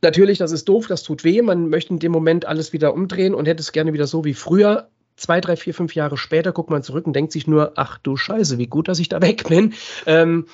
Natürlich, 0.00 0.38
das 0.38 0.50
ist 0.50 0.68
doof, 0.68 0.86
das 0.86 1.02
tut 1.02 1.24
weh. 1.24 1.42
Man 1.42 1.68
möchte 1.68 1.92
in 1.92 1.98
dem 1.98 2.12
Moment 2.12 2.46
alles 2.46 2.72
wieder 2.72 2.94
umdrehen 2.94 3.34
und 3.34 3.46
hätte 3.46 3.60
es 3.60 3.72
gerne 3.72 3.92
wieder 3.92 4.06
so 4.06 4.24
wie 4.24 4.34
früher 4.34 4.88
zwei, 5.16 5.40
drei, 5.40 5.56
vier, 5.56 5.74
fünf 5.74 5.94
Jahre 5.94 6.16
später 6.16 6.52
guckt 6.52 6.70
man 6.70 6.82
zurück 6.82 7.06
und 7.06 7.12
denkt 7.12 7.32
sich 7.32 7.46
nur, 7.46 7.72
ach 7.76 7.98
du 7.98 8.16
Scheiße, 8.16 8.56
wie 8.56 8.68
gut, 8.68 8.88
dass 8.88 9.00
ich 9.00 9.08
da 9.08 9.20
weg 9.20 9.46
bin. 9.48 9.74
Ähm, 10.06 10.46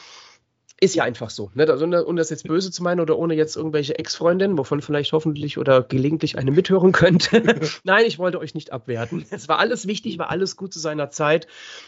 ist 0.81 0.95
ja 0.95 1.05
einfach 1.05 1.31
so. 1.31 1.51
Ne? 1.55 1.67
Also, 1.69 1.85
ohne 1.85 2.19
das 2.19 2.31
jetzt 2.31 2.47
böse 2.47 2.71
zu 2.71 2.83
meinen 2.83 3.01
oder 3.01 3.19
ohne 3.19 3.35
jetzt 3.35 3.57
irgendwelche 3.57 3.99
Ex-Freundinnen, 3.99 4.59
wovon 4.59 4.83
vielleicht 4.83 5.13
hoffentlich 5.13 5.57
oder 5.59 5.83
gelegentlich 5.83 6.37
eine 6.37 6.51
mithören 6.51 6.93
könnte. 6.93 7.43
Nein, 7.85 8.05
ich 8.07 8.19
wollte 8.19 8.39
euch 8.39 8.55
nicht 8.55 8.73
abwerten. 8.73 9.25
Es 9.31 9.49
war 9.49 9.59
alles 9.59 9.87
wichtig, 9.87 10.19
war 10.19 10.31
alles 10.31 10.57
gut 10.57 10.73
zu 10.73 10.81
seiner 10.81 11.11
Zeit, 11.11 11.47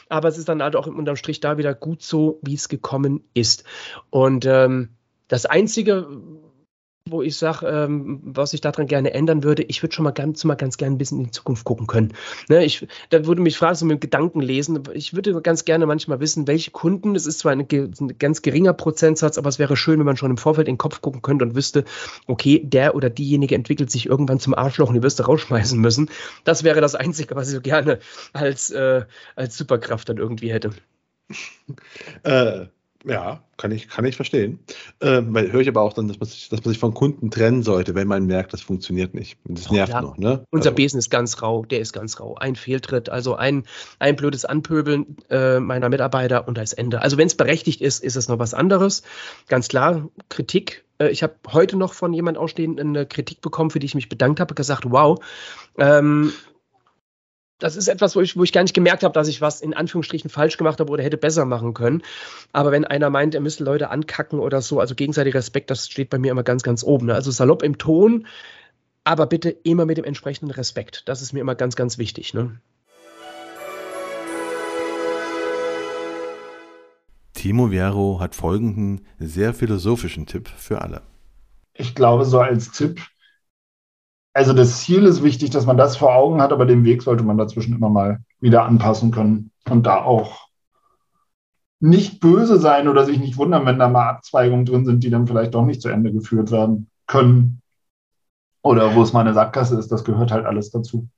aber 0.09 0.28
es 0.28 0.38
ist 0.38 0.49
dann 0.49 0.62
halt 0.62 0.76
auch 0.76 0.87
unterm 0.87 1.16
Strich 1.16 1.40
da 1.40 1.59
wieder 1.59 1.75
gut 1.75 2.02
so, 2.02 2.38
wie 2.43 2.55
es 2.55 2.69
gekommen 2.69 3.25
ist. 3.35 3.64
Und 4.11 4.47
ähm, 4.47 4.90
das 5.28 5.47
Einzige, 5.47 6.07
wo 7.08 7.22
ich 7.22 7.36
sage, 7.36 7.66
ähm, 7.66 8.20
was 8.25 8.52
ich 8.52 8.60
daran 8.60 8.86
gerne 8.86 9.14
ändern 9.14 9.44
würde, 9.44 9.62
ich 9.62 9.82
würde 9.82 9.94
schon 9.94 10.04
mal 10.04 10.10
ganz, 10.10 10.44
mal 10.44 10.54
ganz 10.56 10.76
gerne 10.76 10.96
ein 10.96 10.98
bisschen 10.98 11.18
in 11.18 11.25
die 11.26 11.30
Zukunft 11.30 11.64
gucken 11.64 11.86
können. 11.86 12.12
Ne, 12.48 12.64
ich, 12.64 12.86
da 13.10 13.26
würde 13.26 13.40
mich 13.40 13.56
fragen, 13.56 13.76
so 13.76 13.86
mit 13.86 14.00
Gedanken 14.00 14.40
lesen. 14.40 14.82
Ich 14.92 15.14
würde 15.14 15.40
ganz 15.40 15.64
gerne 15.64 15.86
manchmal 15.86 16.20
wissen, 16.20 16.46
welche 16.46 16.70
Kunden, 16.72 17.14
es 17.14 17.26
ist 17.26 17.38
zwar 17.38 17.52
ein, 17.52 17.66
ein, 17.70 18.18
ganz 18.18 18.42
geringer 18.42 18.72
Prozentsatz, 18.72 19.38
aber 19.38 19.48
es 19.48 19.58
wäre 19.58 19.76
schön, 19.76 19.98
wenn 19.98 20.06
man 20.06 20.16
schon 20.16 20.30
im 20.30 20.36
Vorfeld 20.36 20.68
in 20.68 20.75
den 20.75 20.78
Kopf 20.78 21.00
gucken 21.00 21.22
könnte 21.22 21.44
und 21.44 21.54
wüsste, 21.54 21.84
okay, 22.26 22.60
der 22.64 22.94
oder 22.94 23.10
diejenige 23.10 23.54
entwickelt 23.54 23.90
sich 23.90 24.06
irgendwann 24.06 24.40
zum 24.40 24.54
Arschloch 24.54 24.88
und 24.88 24.95
die 24.95 25.02
wirst 25.02 25.19
du 25.19 25.23
rausschmeißen 25.23 25.80
müssen. 25.80 26.10
Das 26.45 26.64
wäre 26.64 26.80
das 26.80 26.95
Einzige, 26.95 27.36
was 27.36 27.49
ich 27.49 27.54
so 27.54 27.60
gerne 27.60 28.00
als, 28.32 28.71
äh, 28.71 29.04
als 29.36 29.56
Superkraft 29.56 30.08
dann 30.08 30.19
irgendwie 30.19 30.52
hätte. 30.52 30.71
Äh, 32.23 32.66
ja, 33.06 33.40
kann 33.56 33.71
ich, 33.71 33.88
kann 33.88 34.04
ich 34.04 34.16
verstehen. 34.16 34.58
Ähm, 35.00 35.32
weil 35.32 35.52
höre 35.52 35.60
ich 35.60 35.69
aber 35.69 35.82
auch 35.82 35.92
dann, 35.92 36.08
dass 36.08 36.19
man, 36.19 36.28
sich, 36.28 36.49
dass 36.49 36.64
man 36.64 36.71
sich 36.71 36.78
von 36.78 36.92
Kunden 36.92 37.30
trennen 37.30 37.62
sollte, 37.62 37.95
wenn 37.95 38.08
man 38.08 38.26
merkt, 38.26 38.52
das 38.52 38.62
funktioniert 38.62 39.14
nicht. 39.14 39.38
Das 39.45 39.71
nervt 39.71 39.92
ja. 39.92 40.02
noch. 40.02 40.19
Ne? 40.19 40.45
Unser 40.50 40.71
also. 40.71 40.76
Besen 40.76 40.99
ist 40.99 41.08
ganz 41.08 41.40
rau, 41.40 41.64
der 41.64 41.80
ist 41.80 41.92
ganz 41.92 42.19
rau. 42.19 42.34
Ein 42.34 42.56
Fehltritt, 42.56 43.08
also 43.08 43.36
ein, 43.36 43.64
ein 44.00 44.16
blödes 44.16 44.45
Anpöbeln 44.45 45.19
äh, 45.30 45.60
meiner 45.60 45.88
Mitarbeiter 45.88 46.49
und 46.49 46.58
da 46.58 46.62
ist 46.62 46.73
Ende. 46.73 47.00
Also 47.00 47.16
wenn 47.16 47.28
es 47.28 47.36
berechtigt 47.36 47.80
ist, 47.80 48.02
ist 48.02 48.16
es 48.16 48.28
noch 48.28 48.40
was 48.40 48.54
anderes. 48.54 49.02
Ganz 49.49 49.69
klar, 49.69 50.08
Kritik. 50.28 50.84
Äh, 50.99 51.10
ich 51.10 51.23
habe 51.23 51.34
heute 51.52 51.76
noch 51.76 51.95
von 51.95 52.12
jemand 52.12 52.38
ausstehend 52.38 52.80
eine 52.80 53.06
Kritik 53.06 53.40
bekommen, 53.40 53.71
für 53.71 53.78
die 53.78 53.86
ich 53.86 53.95
mich 53.95 54.08
bedankt 54.08 54.40
habe, 54.40 54.54
gesagt, 54.54 54.90
wow, 54.90 55.19
ähm, 55.78 56.32
das 57.58 57.76
ist 57.76 57.88
etwas, 57.88 58.14
wo 58.16 58.21
ich, 58.21 58.36
wo 58.36 58.42
ich 58.42 58.52
gar 58.52 58.62
nicht 58.62 58.75
gemerkt 58.75 59.02
habe, 59.02 59.14
dass 59.14 59.28
ich 59.28 59.40
was 59.40 59.60
in 59.60 59.73
Anführungsstrichen 59.73 60.28
falsch 60.28 60.58
gemacht 60.58 60.78
habe 60.78 60.92
oder 60.92 61.02
hätte 61.02 61.16
besser 61.16 61.45
machen 61.47 61.73
können. 61.73 62.02
Aber 62.52 62.71
wenn 62.71 62.84
einer 62.84 63.08
meint, 63.08 63.34
er 63.34 63.40
müsste 63.40 63.64
Leute 63.64 63.90
ankacken 63.90 64.38
oder 64.38 64.60
so, 64.60 64.78
also 64.78 64.95
gegenseitiger 64.95 65.38
Respekt, 65.38 65.71
das 65.71 65.88
steht 65.88 66.10
bei 66.10 66.19
mir 66.19 66.32
immer 66.32 66.42
ganz, 66.42 66.62
ganz 66.62 66.84
oben. 66.84 67.06
Ne? 67.06 67.14
Also 67.14 67.30
salopp 67.30 67.62
im 67.62 67.78
Ton, 67.78 68.26
aber 69.04 69.26
bitte 69.26 69.50
immer 69.50 69.86
mit 69.86 69.97
dem 69.97 70.04
entsprechenden 70.04 70.50
Respekt. 70.50 71.08
Das 71.08 71.23
ist 71.23 71.32
mir 71.32 71.40
immer 71.40 71.54
ganz, 71.54 71.76
ganz 71.76 71.97
wichtig. 71.97 72.34
Ne? 72.34 72.60
Timo 77.32 77.71
Viero 77.71 78.21
hat 78.21 78.34
folgenden 78.34 79.06
sehr 79.19 79.54
philosophischen 79.54 80.26
Tipp 80.26 80.49
für 80.49 80.82
alle. 80.82 81.02
Ich 81.73 81.95
glaube, 81.95 82.25
so 82.25 82.40
als 82.40 82.73
Tipp, 82.73 83.00
also 84.36 84.52
das 84.52 84.82
Ziel 84.82 85.04
ist 85.04 85.22
wichtig, 85.22 85.49
dass 85.49 85.64
man 85.64 85.78
das 85.78 85.96
vor 85.96 86.14
Augen 86.14 86.42
hat, 86.42 86.52
aber 86.52 86.66
den 86.66 86.84
Weg 86.84 87.00
sollte 87.00 87.25
man 87.25 87.38
dazwischen 87.38 87.75
immer 87.75 87.88
mal 87.88 88.20
wieder 88.38 88.66
anpassen 88.66 89.10
können 89.10 89.50
und 89.70 89.86
da 89.86 90.02
auch 90.02 90.49
nicht 91.80 92.20
böse 92.20 92.58
sein 92.58 92.86
oder 92.86 93.06
sich 93.06 93.18
nicht 93.18 93.38
wundern, 93.38 93.64
wenn 93.64 93.78
da 93.78 93.88
mal 93.88 94.10
Abzweigungen 94.10 94.66
drin 94.66 94.84
sind, 94.84 95.02
die 95.02 95.08
dann 95.08 95.26
vielleicht 95.26 95.54
doch 95.54 95.64
nicht 95.64 95.80
zu 95.80 95.88
Ende 95.88 96.12
geführt 96.12 96.50
werden 96.50 96.90
können. 97.06 97.62
Oder 98.60 98.94
wo 98.94 99.02
es 99.02 99.14
mal 99.14 99.20
eine 99.20 99.32
Sackgasse 99.32 99.78
ist, 99.78 99.90
das 99.90 100.04
gehört 100.04 100.30
halt 100.30 100.44
alles 100.44 100.70
dazu. 100.70 101.08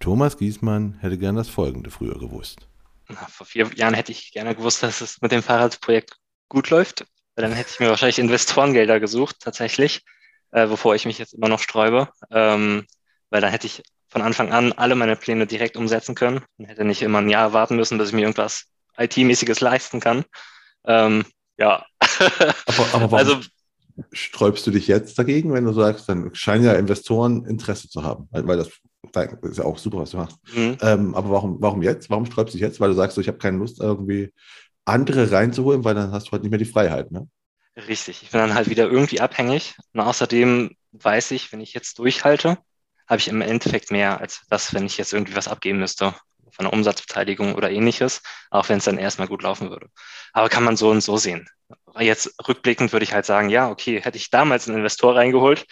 Thomas 0.00 0.36
Giesmann 0.38 0.94
hätte 0.98 1.18
gern 1.18 1.36
das 1.36 1.48
Folgende 1.48 1.90
früher 1.90 2.18
gewusst. 2.18 2.66
Vor 3.28 3.46
vier 3.46 3.72
Jahren 3.76 3.94
hätte 3.94 4.10
ich 4.10 4.32
gerne 4.32 4.56
gewusst, 4.56 4.82
dass 4.82 5.00
es 5.00 5.22
mit 5.22 5.30
dem 5.30 5.42
Fahrradprojekt 5.42 6.18
gut 6.48 6.70
läuft. 6.70 7.06
Weil 7.36 7.44
dann 7.44 7.52
hätte 7.52 7.70
ich 7.72 7.80
mir 7.80 7.90
wahrscheinlich 7.90 8.18
Investorengelder 8.18 8.98
gesucht, 8.98 9.36
tatsächlich, 9.40 10.02
äh, 10.50 10.68
wovor 10.68 10.94
ich 10.94 11.04
mich 11.04 11.18
jetzt 11.18 11.34
immer 11.34 11.48
noch 11.48 11.60
sträube. 11.60 12.08
Ähm, 12.30 12.86
weil 13.30 13.40
dann 13.40 13.50
hätte 13.50 13.66
ich 13.66 13.82
von 14.08 14.22
Anfang 14.22 14.52
an 14.52 14.72
alle 14.72 14.94
meine 14.94 15.16
Pläne 15.16 15.46
direkt 15.46 15.76
umsetzen 15.76 16.14
können 16.14 16.40
und 16.56 16.64
hätte 16.64 16.84
nicht 16.84 17.02
immer 17.02 17.18
ein 17.18 17.28
Jahr 17.28 17.52
warten 17.52 17.76
müssen, 17.76 17.98
bis 17.98 18.08
ich 18.08 18.14
mir 18.14 18.22
irgendwas 18.22 18.64
IT-mäßiges 18.96 19.60
leisten 19.60 20.00
kann. 20.00 20.24
Ähm, 20.86 21.24
ja. 21.58 21.84
aber, 22.00 22.86
aber 22.92 23.10
warum 23.10 23.14
also, 23.14 23.40
sträubst 24.12 24.66
du 24.66 24.70
dich 24.70 24.86
jetzt 24.86 25.18
dagegen, 25.18 25.52
wenn 25.52 25.64
du 25.64 25.72
sagst, 25.72 26.08
dann 26.08 26.34
scheinen 26.34 26.64
ja 26.64 26.72
Investoren 26.72 27.44
Interesse 27.46 27.88
zu 27.88 28.02
haben, 28.02 28.28
weil 28.32 28.56
das 28.56 28.70
ist 29.42 29.58
ja 29.58 29.64
auch 29.64 29.78
super, 29.78 29.98
was 29.98 30.10
du 30.10 30.18
machst. 30.18 30.38
Mhm. 30.54 30.76
Ähm, 30.80 31.14
aber 31.14 31.30
warum, 31.30 31.56
warum 31.60 31.82
jetzt? 31.82 32.10
Warum 32.10 32.26
sträubst 32.26 32.54
du 32.54 32.58
dich 32.58 32.66
jetzt? 32.66 32.80
Weil 32.80 32.90
du 32.90 32.94
sagst, 32.94 33.14
so, 33.14 33.20
ich 33.20 33.28
habe 33.28 33.38
keine 33.38 33.58
Lust, 33.58 33.80
irgendwie 33.80 34.32
andere 34.86 35.30
reinzuholen, 35.30 35.84
weil 35.84 35.94
dann 35.94 36.12
hast 36.12 36.28
du 36.28 36.32
halt 36.32 36.42
nicht 36.42 36.50
mehr 36.50 36.58
die 36.58 36.64
Freiheit. 36.64 37.10
Ne? 37.10 37.28
Richtig, 37.76 38.22
ich 38.22 38.30
bin 38.30 38.40
dann 38.40 38.54
halt 38.54 38.70
wieder 38.70 38.90
irgendwie 38.90 39.20
abhängig. 39.20 39.74
Und 39.92 40.00
außerdem 40.00 40.74
weiß 40.92 41.32
ich, 41.32 41.52
wenn 41.52 41.60
ich 41.60 41.74
jetzt 41.74 41.98
durchhalte, 41.98 42.56
habe 43.06 43.18
ich 43.18 43.28
im 43.28 43.42
Endeffekt 43.42 43.90
mehr 43.90 44.20
als 44.20 44.42
das, 44.48 44.72
wenn 44.72 44.86
ich 44.86 44.96
jetzt 44.96 45.12
irgendwie 45.12 45.36
was 45.36 45.48
abgeben 45.48 45.78
müsste 45.78 46.14
von 46.50 46.64
einer 46.64 46.72
Umsatzbeteiligung 46.72 47.54
oder 47.54 47.70
ähnliches, 47.70 48.22
auch 48.50 48.68
wenn 48.68 48.78
es 48.78 48.84
dann 48.84 48.96
erstmal 48.96 49.28
gut 49.28 49.42
laufen 49.42 49.68
würde. 49.68 49.88
Aber 50.32 50.48
kann 50.48 50.64
man 50.64 50.76
so 50.76 50.88
und 50.90 51.02
so 51.02 51.18
sehen. 51.18 51.46
Jetzt 51.98 52.34
rückblickend 52.48 52.92
würde 52.92 53.04
ich 53.04 53.12
halt 53.12 53.26
sagen, 53.26 53.50
ja, 53.50 53.68
okay, 53.68 54.00
hätte 54.00 54.16
ich 54.16 54.30
damals 54.30 54.66
einen 54.66 54.78
Investor 54.78 55.14
reingeholt, 55.14 55.66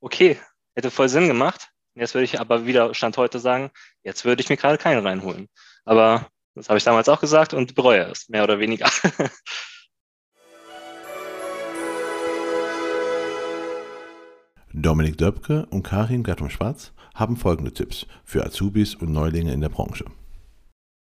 okay, 0.00 0.38
hätte 0.76 0.90
voll 0.90 1.08
Sinn 1.08 1.26
gemacht. 1.26 1.68
Jetzt 1.94 2.14
würde 2.14 2.24
ich 2.24 2.38
aber 2.38 2.66
wieder 2.66 2.94
Stand 2.94 3.16
heute 3.16 3.40
sagen, 3.40 3.70
jetzt 4.04 4.24
würde 4.24 4.40
ich 4.40 4.48
mir 4.48 4.56
gerade 4.56 4.78
keinen 4.78 5.04
reinholen. 5.04 5.48
Aber 5.84 6.28
das 6.58 6.68
habe 6.68 6.78
ich 6.78 6.84
damals 6.84 7.08
auch 7.08 7.20
gesagt 7.20 7.54
und 7.54 7.74
bereue 7.74 8.02
es, 8.10 8.28
mehr 8.28 8.44
oder 8.44 8.58
weniger. 8.58 8.90
Dominik 14.72 15.16
Döpke 15.16 15.66
und 15.70 15.82
Karin 15.82 16.22
Gattung-Schwarz 16.22 16.92
haben 17.14 17.36
folgende 17.36 17.72
Tipps 17.72 18.06
für 18.24 18.44
Azubis 18.44 18.94
und 18.94 19.10
Neulinge 19.12 19.52
in 19.52 19.60
der 19.60 19.70
Branche. 19.70 20.04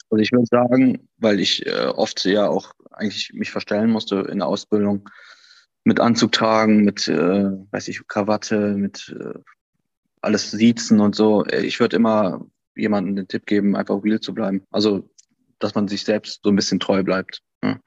Also 0.09 0.21
ich 0.21 0.31
würde 0.31 0.45
sagen, 0.45 1.07
weil 1.17 1.39
ich 1.39 1.65
äh, 1.65 1.87
oft 1.87 2.23
ja 2.25 2.47
auch 2.47 2.73
eigentlich 2.91 3.31
mich 3.33 3.49
verstellen 3.51 3.89
musste 3.89 4.17
in 4.29 4.39
der 4.39 4.47
Ausbildung, 4.47 5.09
mit 5.85 5.99
Anzug 5.99 6.31
tragen, 6.31 6.83
mit, 6.83 7.07
äh, 7.07 7.49
weiß 7.71 7.87
ich, 7.87 8.07
Krawatte, 8.07 8.75
mit 8.75 9.15
äh, 9.19 9.39
alles 10.21 10.51
siezen 10.51 10.99
und 10.99 11.15
so. 11.15 11.45
Ich 11.45 11.79
würde 11.79 11.95
immer 11.95 12.45
jemandem 12.75 13.15
den 13.15 13.27
Tipp 13.27 13.45
geben, 13.45 13.75
einfach 13.75 14.03
real 14.03 14.19
zu 14.19 14.33
bleiben. 14.33 14.63
Also, 14.71 15.09
dass 15.63 15.75
man 15.75 15.87
sich 15.87 16.03
selbst 16.03 16.41
so 16.43 16.49
ein 16.49 16.55
bisschen 16.55 16.79
treu 16.79 17.03
bleibt. 17.03 17.41
Ja. 17.63 17.79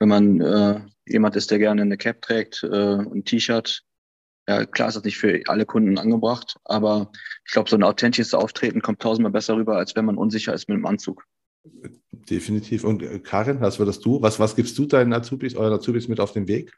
Wenn 0.00 0.08
man 0.08 0.40
äh, 0.40 0.80
jemand 1.06 1.36
ist, 1.36 1.50
der 1.50 1.58
gerne 1.58 1.82
eine 1.82 1.96
Cap 1.96 2.22
trägt, 2.22 2.62
äh, 2.62 2.96
ein 2.98 3.24
T-Shirt, 3.24 3.82
ja, 4.48 4.66
klar 4.66 4.88
ist 4.88 4.94
das 4.94 5.04
nicht 5.04 5.16
für 5.16 5.40
alle 5.46 5.64
Kunden 5.64 5.96
angebracht, 5.96 6.56
aber 6.64 7.10
ich 7.46 7.52
glaube, 7.52 7.70
so 7.70 7.76
ein 7.76 7.82
authentisches 7.82 8.34
Auftreten 8.34 8.82
kommt 8.82 9.00
tausendmal 9.00 9.32
besser 9.32 9.56
rüber, 9.56 9.76
als 9.76 9.96
wenn 9.96 10.04
man 10.04 10.18
unsicher 10.18 10.52
ist 10.52 10.68
mit 10.68 10.76
dem 10.76 10.86
Anzug. 10.86 11.24
Definitiv. 12.12 12.84
Und 12.84 13.02
äh, 13.02 13.20
Karin, 13.20 13.60
was 13.60 13.78
würdest 13.78 14.04
du, 14.04 14.20
was, 14.20 14.38
was 14.38 14.54
gibst 14.56 14.76
du 14.76 14.84
deinen 14.84 15.12
Azubis, 15.12 15.54
euren 15.56 15.72
Azubis 15.72 16.08
mit 16.08 16.20
auf 16.20 16.32
den 16.32 16.46
Weg? 16.46 16.72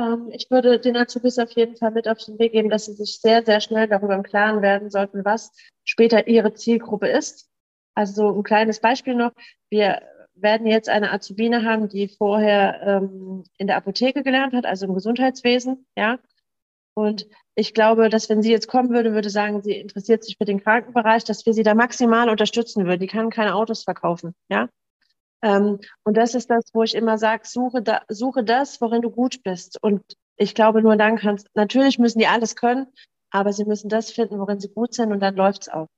Ähm, 0.00 0.30
ich 0.32 0.50
würde 0.50 0.80
den 0.80 0.96
Azubis 0.96 1.38
auf 1.38 1.52
jeden 1.52 1.76
Fall 1.76 1.92
mit 1.92 2.08
auf 2.08 2.18
den 2.18 2.38
Weg 2.38 2.52
geben, 2.52 2.70
dass 2.70 2.86
sie 2.86 2.94
sich 2.94 3.20
sehr, 3.20 3.44
sehr 3.44 3.60
schnell 3.60 3.86
darüber 3.86 4.14
im 4.14 4.22
Klaren 4.22 4.62
werden 4.62 4.90
sollten, 4.90 5.24
was 5.24 5.52
später 5.84 6.26
ihre 6.26 6.54
Zielgruppe 6.54 7.08
ist. 7.08 7.49
Also 8.00 8.34
ein 8.34 8.42
kleines 8.44 8.80
Beispiel 8.80 9.14
noch. 9.14 9.32
Wir 9.68 10.00
werden 10.34 10.66
jetzt 10.66 10.88
eine 10.88 11.12
Azubine 11.12 11.66
haben, 11.66 11.90
die 11.90 12.08
vorher 12.08 12.80
ähm, 12.82 13.44
in 13.58 13.66
der 13.66 13.76
Apotheke 13.76 14.22
gelernt 14.22 14.54
hat, 14.54 14.64
also 14.64 14.86
im 14.86 14.94
Gesundheitswesen, 14.94 15.86
ja. 15.98 16.18
Und 16.94 17.26
ich 17.54 17.74
glaube, 17.74 18.08
dass 18.08 18.30
wenn 18.30 18.40
sie 18.40 18.50
jetzt 18.50 18.68
kommen 18.68 18.88
würde, 18.88 19.12
würde 19.12 19.28
sagen, 19.28 19.60
sie 19.60 19.72
interessiert 19.72 20.24
sich 20.24 20.38
für 20.38 20.46
den 20.46 20.62
Krankenbereich, 20.62 21.24
dass 21.24 21.44
wir 21.44 21.52
sie 21.52 21.62
da 21.62 21.74
maximal 21.74 22.30
unterstützen 22.30 22.86
würden. 22.86 23.00
Die 23.00 23.06
kann 23.06 23.28
keine 23.28 23.54
Autos 23.54 23.84
verkaufen, 23.84 24.34
ja. 24.48 24.70
Ähm, 25.42 25.78
und 26.02 26.16
das 26.16 26.34
ist 26.34 26.48
das, 26.48 26.70
wo 26.72 26.82
ich 26.82 26.94
immer 26.94 27.18
sage, 27.18 27.42
suche, 27.46 27.82
da, 27.82 28.00
suche 28.08 28.44
das, 28.44 28.80
worin 28.80 29.02
du 29.02 29.10
gut 29.10 29.42
bist. 29.42 29.76
Und 29.82 30.02
ich 30.36 30.54
glaube, 30.54 30.80
nur 30.80 30.96
dann 30.96 31.18
kannst, 31.18 31.48
natürlich 31.52 31.98
müssen 31.98 32.18
die 32.18 32.28
alles 32.28 32.56
können, 32.56 32.86
aber 33.30 33.52
sie 33.52 33.66
müssen 33.66 33.90
das 33.90 34.10
finden, 34.10 34.38
worin 34.38 34.58
sie 34.58 34.72
gut 34.72 34.94
sind 34.94 35.12
und 35.12 35.20
dann 35.20 35.36
läuft 35.36 35.62
es 35.64 35.68
auch. 35.68 35.88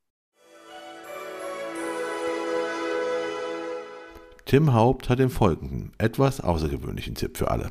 Tim 4.52 4.74
Haupt 4.74 5.08
hat 5.08 5.18
den 5.18 5.30
folgenden, 5.30 5.92
etwas 5.96 6.42
außergewöhnlichen 6.42 7.14
Tipp 7.14 7.38
für 7.38 7.50
alle. 7.50 7.70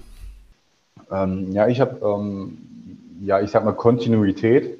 Ähm, 1.12 1.52
ja, 1.52 1.68
ich 1.68 1.80
habe, 1.80 2.04
ähm, 2.04 2.58
ja, 3.22 3.40
ich 3.40 3.52
sag 3.52 3.64
mal 3.64 3.74
Kontinuität, 3.74 4.80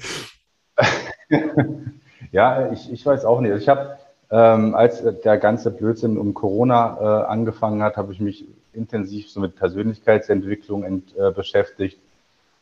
ja, 2.31 2.71
ich, 2.71 2.91
ich 2.91 3.05
weiß 3.05 3.25
auch 3.25 3.41
nicht. 3.41 3.51
Also 3.51 3.63
ich 3.63 3.69
habe 3.69 3.97
ähm, 4.29 4.73
als 4.73 5.03
der 5.23 5.37
ganze 5.37 5.69
Blödsinn 5.71 6.17
um 6.17 6.33
Corona 6.33 6.97
äh, 6.99 7.25
angefangen 7.25 7.83
hat, 7.83 7.97
habe 7.97 8.13
ich 8.13 8.19
mich 8.19 8.45
intensiv 8.73 9.29
so 9.29 9.39
mit 9.39 9.55
Persönlichkeitsentwicklung 9.55 10.83
ent, 10.83 11.15
äh, 11.17 11.31
beschäftigt. 11.31 11.99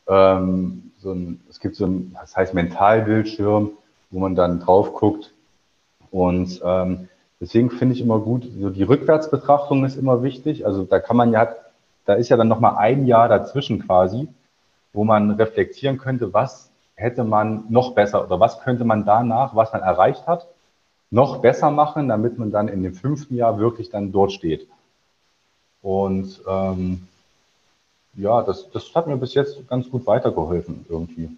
Ähm, 0.06 0.92
so 0.98 1.12
ein, 1.12 1.40
es 1.48 1.60
gibt 1.60 1.76
so 1.76 1.86
ein, 1.86 2.14
das 2.20 2.36
heißt 2.36 2.52
Mentalbildschirm, 2.54 3.70
wo 4.10 4.18
man 4.18 4.34
dann 4.34 4.60
drauf 4.60 4.92
guckt. 4.92 5.32
Und 6.10 6.60
ähm, 6.62 7.08
deswegen 7.40 7.70
finde 7.70 7.94
ich 7.94 8.02
immer 8.02 8.18
gut, 8.18 8.46
so 8.60 8.68
die 8.68 8.82
Rückwärtsbetrachtung 8.82 9.84
ist 9.84 9.96
immer 9.96 10.22
wichtig. 10.22 10.66
Also 10.66 10.84
da 10.84 11.00
kann 11.00 11.16
man 11.16 11.32
ja, 11.32 11.54
da 12.04 12.14
ist 12.14 12.28
ja 12.28 12.36
dann 12.36 12.48
nochmal 12.48 12.76
ein 12.76 13.06
Jahr 13.06 13.28
dazwischen 13.28 13.86
quasi, 13.86 14.28
wo 14.92 15.04
man 15.04 15.30
reflektieren 15.32 15.98
könnte, 15.98 16.32
was 16.32 16.70
hätte 16.94 17.24
man 17.24 17.64
noch 17.68 17.94
besser 17.94 18.24
oder 18.24 18.38
was 18.40 18.60
könnte 18.60 18.84
man 18.84 19.04
danach, 19.04 19.54
was 19.54 19.72
man 19.72 19.82
erreicht 19.82 20.26
hat, 20.26 20.46
noch 21.10 21.38
besser 21.38 21.70
machen, 21.70 22.08
damit 22.08 22.38
man 22.38 22.50
dann 22.50 22.68
in 22.68 22.82
dem 22.82 22.94
fünften 22.94 23.36
Jahr 23.36 23.58
wirklich 23.58 23.90
dann 23.90 24.12
dort 24.12 24.32
steht. 24.32 24.66
Und 25.82 26.40
ähm, 26.48 27.06
ja, 28.14 28.42
das, 28.42 28.70
das 28.70 28.94
hat 28.94 29.06
mir 29.06 29.16
bis 29.16 29.34
jetzt 29.34 29.66
ganz 29.68 29.90
gut 29.90 30.06
weitergeholfen 30.06 30.86
irgendwie. 30.88 31.30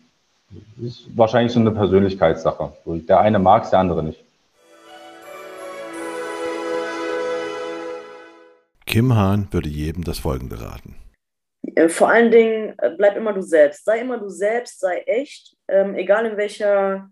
Ist 0.81 1.07
wahrscheinlich 1.17 1.53
so 1.53 1.61
eine 1.61 1.71
Persönlichkeitssache. 1.71 2.73
Der 2.85 3.21
eine 3.21 3.39
mag 3.39 3.65
es, 3.65 3.71
der 3.71 3.81
andere 3.81 4.03
nicht. 4.03 4.24
Kim 8.95 9.17
Hahn 9.17 9.49
würde 9.51 9.69
jedem 9.69 10.05
das 10.05 10.21
Folgende 10.21 10.61
raten. 10.61 10.95
Äh, 11.75 11.89
vor 11.89 12.11
allen 12.11 12.31
Dingen, 12.31 12.79
äh, 12.79 12.91
bleib 12.97 13.17
immer 13.17 13.33
du 13.33 13.41
selbst. 13.41 13.85
Sei 13.85 13.99
immer 13.99 14.19
du 14.19 14.29
selbst, 14.29 14.79
sei 14.79 14.99
echt. 14.99 15.57
Ähm, 15.67 15.97
egal 15.97 16.27
in 16.27 16.37
welcher 16.37 17.11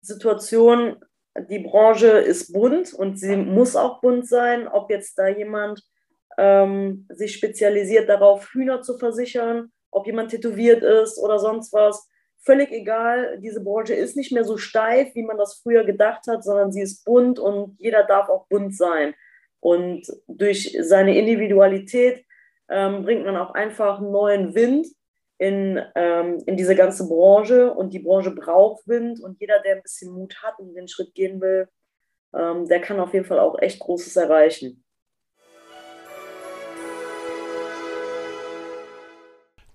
Situation 0.00 0.96
die 1.50 1.58
Branche 1.58 2.06
ist 2.06 2.54
bunt 2.54 2.94
und 2.94 3.18
sie 3.18 3.36
muss 3.36 3.76
auch 3.76 4.00
bunt 4.00 4.28
sein. 4.28 4.66
Ob 4.66 4.88
jetzt 4.88 5.18
da 5.18 5.28
jemand 5.28 5.82
ähm, 6.38 7.06
sich 7.10 7.34
spezialisiert 7.34 8.08
darauf, 8.08 8.48
Hühner 8.54 8.80
zu 8.80 8.96
versichern, 8.96 9.70
ob 9.90 10.06
jemand 10.06 10.30
tätowiert 10.30 10.82
ist 10.82 11.18
oder 11.18 11.38
sonst 11.38 11.74
was. 11.74 12.08
Völlig 12.38 12.72
egal, 12.72 13.38
diese 13.42 13.62
Branche 13.62 13.92
ist 13.92 14.16
nicht 14.16 14.32
mehr 14.32 14.44
so 14.44 14.56
steif, 14.56 15.14
wie 15.14 15.22
man 15.22 15.36
das 15.36 15.60
früher 15.62 15.84
gedacht 15.84 16.26
hat, 16.28 16.42
sondern 16.42 16.72
sie 16.72 16.80
ist 16.80 17.04
bunt 17.04 17.38
und 17.38 17.78
jeder 17.78 18.04
darf 18.04 18.30
auch 18.30 18.46
bunt 18.48 18.74
sein. 18.74 19.12
Und 19.60 20.06
durch 20.26 20.76
seine 20.80 21.16
Individualität 21.16 22.24
ähm, 22.68 23.02
bringt 23.02 23.24
man 23.24 23.36
auch 23.36 23.52
einfach 23.52 24.00
neuen 24.00 24.54
Wind 24.54 24.86
in, 25.38 25.80
ähm, 25.94 26.42
in 26.46 26.56
diese 26.56 26.74
ganze 26.74 27.08
Branche 27.08 27.72
und 27.72 27.92
die 27.92 27.98
Branche 27.98 28.30
braucht 28.30 28.86
Wind 28.86 29.20
und 29.20 29.40
jeder, 29.40 29.60
der 29.60 29.76
ein 29.76 29.82
bisschen 29.82 30.12
Mut 30.12 30.42
hat 30.42 30.58
und 30.58 30.74
den 30.74 30.88
Schritt 30.88 31.14
gehen 31.14 31.40
will, 31.40 31.68
ähm, 32.34 32.66
der 32.66 32.80
kann 32.80 33.00
auf 33.00 33.12
jeden 33.14 33.24
Fall 33.24 33.38
auch 33.38 33.58
echt 33.60 33.80
Großes 33.80 34.16
erreichen. 34.16 34.84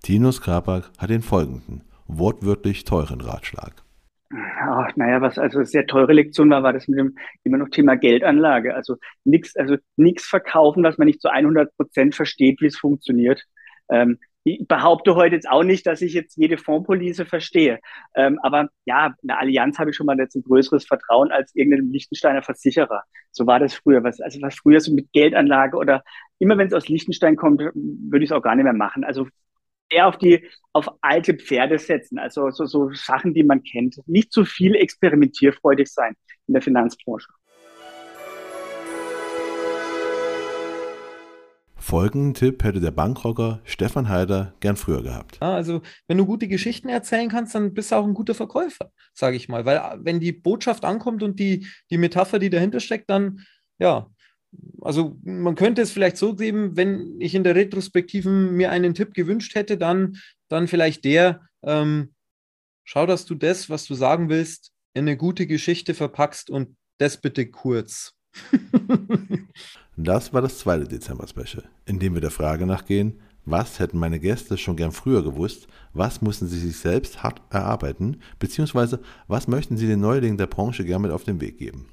Tinus 0.04 0.40
Krapak 0.40 0.92
hat 1.00 1.10
den 1.10 1.24
folgenden, 1.24 1.84
wortwörtlich 2.08 2.84
teuren 2.84 3.22
Ratschlag. 3.22 3.85
Ach, 4.78 4.94
naja, 4.98 5.22
was 5.22 5.38
also 5.40 5.64
sehr 5.64 5.88
teure 5.88 6.12
Lektion 6.12 6.50
war, 6.50 6.62
war 6.62 6.74
das 6.74 6.90
mit 6.90 7.00
dem 7.00 7.18
immer 7.46 7.58
noch 7.58 7.70
Thema 7.70 7.96
Geldanlage. 7.96 8.76
Also 8.76 8.98
nichts, 9.24 9.56
also 9.56 9.78
nichts 9.96 10.26
verkaufen, 10.26 10.84
was 10.84 10.98
man 10.98 11.06
nicht 11.08 11.22
zu 11.22 11.30
100 11.30 11.74
Prozent 11.78 12.14
versteht, 12.14 12.60
wie 12.60 12.66
es 12.66 12.78
funktioniert. 12.78 13.42
Ähm, 13.90 14.20
ich 14.44 14.68
behaupte 14.68 15.16
heute 15.16 15.36
jetzt 15.36 15.50
auch 15.50 15.64
nicht, 15.64 15.88
dass 15.88 16.02
ich 16.02 16.14
jetzt 16.14 16.36
jede 16.36 16.58
Fondspolice 16.58 17.26
verstehe. 17.26 17.80
Ähm, 18.16 18.38
aber 18.44 18.68
ja, 18.84 19.16
in 19.22 19.30
der 19.30 19.40
Allianz 19.40 19.80
habe 19.80 19.92
ich 19.92 19.96
schon 19.96 20.08
mal 20.08 20.18
jetzt 20.20 20.36
ein 20.36 20.44
größeres 20.44 20.86
Vertrauen 20.86 21.32
als 21.32 21.56
irgendeinem 21.56 21.92
Liechtensteiner 21.92 22.44
Versicherer. 22.44 23.04
So 23.32 23.48
war 23.48 23.60
das 23.60 23.76
früher. 23.76 24.04
Was, 24.04 24.20
also 24.20 24.42
was 24.42 24.56
früher 24.56 24.82
so 24.82 24.94
mit 24.94 25.12
Geldanlage 25.14 25.78
oder 25.78 26.04
immer 26.38 26.58
wenn 26.58 26.68
es 26.68 26.74
aus 26.74 26.90
Liechtenstein 26.90 27.38
kommt, 27.38 27.62
würde 27.62 28.24
ich 28.24 28.30
es 28.30 28.36
auch 28.36 28.44
gar 28.44 28.56
nicht 28.56 28.66
mehr 28.66 28.74
machen. 28.74 29.06
Also 29.06 29.28
eher 29.96 30.08
auf 30.08 30.18
die, 30.18 30.46
auf 30.74 30.90
alte 31.02 31.34
Pferde 31.34 31.80
setzen. 31.80 32.20
Also 32.20 32.52
so, 32.52 32.66
so 32.66 32.92
Sachen, 32.92 33.34
die 33.34 33.44
man 33.44 33.64
kennt. 33.64 34.00
Nicht 34.06 34.32
zu 34.32 34.46
viel 34.46 34.76
experimentierfreudig 34.76 35.88
sein 35.88 36.16
in 36.48 36.54
der 36.54 36.62
Finanzbranche. 36.62 37.30
Folgenden 41.78 42.34
Tipp 42.34 42.64
hätte 42.64 42.80
der 42.80 42.90
Bankrocker 42.90 43.62
Stefan 43.64 44.10
Heider 44.10 44.56
gern 44.60 44.76
früher 44.76 45.04
gehabt. 45.04 45.40
Also, 45.40 45.84
wenn 46.08 46.18
du 46.18 46.26
gute 46.26 46.48
Geschichten 46.48 46.90
erzählen 46.90 47.30
kannst, 47.30 47.54
dann 47.54 47.76
bist 47.76 47.92
du 47.92 47.96
auch 47.96 48.06
ein 48.06 48.16
guter 48.16 48.34
Verkäufer, 48.34 48.92
sage 49.14 49.38
ich 49.38 49.50
mal. 49.50 49.66
Weil, 49.66 50.00
wenn 50.02 50.20
die 50.20 50.32
Botschaft 50.32 50.84
ankommt 50.84 51.22
und 51.22 51.40
die, 51.40 51.68
die 51.92 52.00
Metapher, 52.00 52.40
die 52.40 52.50
dahinter 52.50 52.80
steckt, 52.80 53.08
dann, 53.12 53.42
ja, 53.78 54.10
also 54.82 55.18
man 55.24 55.56
könnte 55.56 55.82
es 55.82 55.92
vielleicht 55.92 56.18
so 56.18 56.36
geben, 56.36 56.76
wenn 56.78 57.20
ich 57.20 57.36
in 57.36 57.44
der 57.44 57.56
Retrospektiven 57.56 58.56
mir 58.56 58.72
einen 58.72 58.94
Tipp 58.94 59.14
gewünscht 59.14 59.56
hätte, 59.56 59.78
dann, 59.78 60.18
dann 60.48 60.68
vielleicht 60.68 61.06
der, 61.06 61.42
ähm, 61.64 62.14
schau, 62.84 63.06
dass 63.06 63.26
du 63.26 63.36
das, 63.36 63.70
was 63.70 63.86
du 63.86 63.96
sagen 63.96 64.30
willst, 64.30 64.72
in 64.94 65.02
eine 65.04 65.18
gute 65.18 65.48
Geschichte 65.48 65.94
verpackst 65.94 66.50
und 66.50 66.78
das 66.98 67.20
bitte 67.20 67.48
kurz. 67.48 68.14
das 69.98 70.34
war 70.34 70.42
das 70.42 70.60
zweite 70.60 70.88
Dezember-Special, 70.88 71.64
in 71.86 72.00
dem 72.00 72.14
wir 72.14 72.22
der 72.22 72.32
Frage 72.32 72.66
nachgehen, 72.66 73.20
was 73.46 73.80
hätten 73.80 74.00
meine 74.00 74.20
Gäste 74.20 74.58
schon 74.58 74.76
gern 74.76 74.92
früher 74.92 75.24
gewusst? 75.24 75.68
Was 75.94 76.22
mussten 76.22 76.48
sie 76.48 76.58
sich 76.58 76.78
selbst 76.78 77.22
hart 77.22 77.42
erarbeiten? 77.52 78.22
Beziehungsweise, 78.40 79.00
was 79.28 79.48
möchten 79.48 79.78
sie 79.78 79.86
den 79.86 80.00
Neulingen 80.00 80.38
der 80.38 80.48
Branche 80.48 80.84
gern 80.84 81.04
mit 81.04 81.12
auf 81.12 81.24
den 81.24 81.40
Weg 81.42 81.60
geben? 81.60 81.88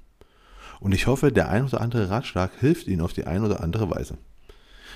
Und 0.83 0.93
ich 0.93 1.07
hoffe, 1.07 1.31
der 1.31 1.49
ein 1.49 1.65
oder 1.65 1.81
andere 1.81 2.11
Ratschlag 2.11 2.51
hilft 2.59 2.89
ihnen 2.89 3.03
auf 3.03 3.13
die 3.13 3.25
eine 3.25 3.47
oder 3.47 3.63
andere 3.63 3.89
Weise. 3.89 4.19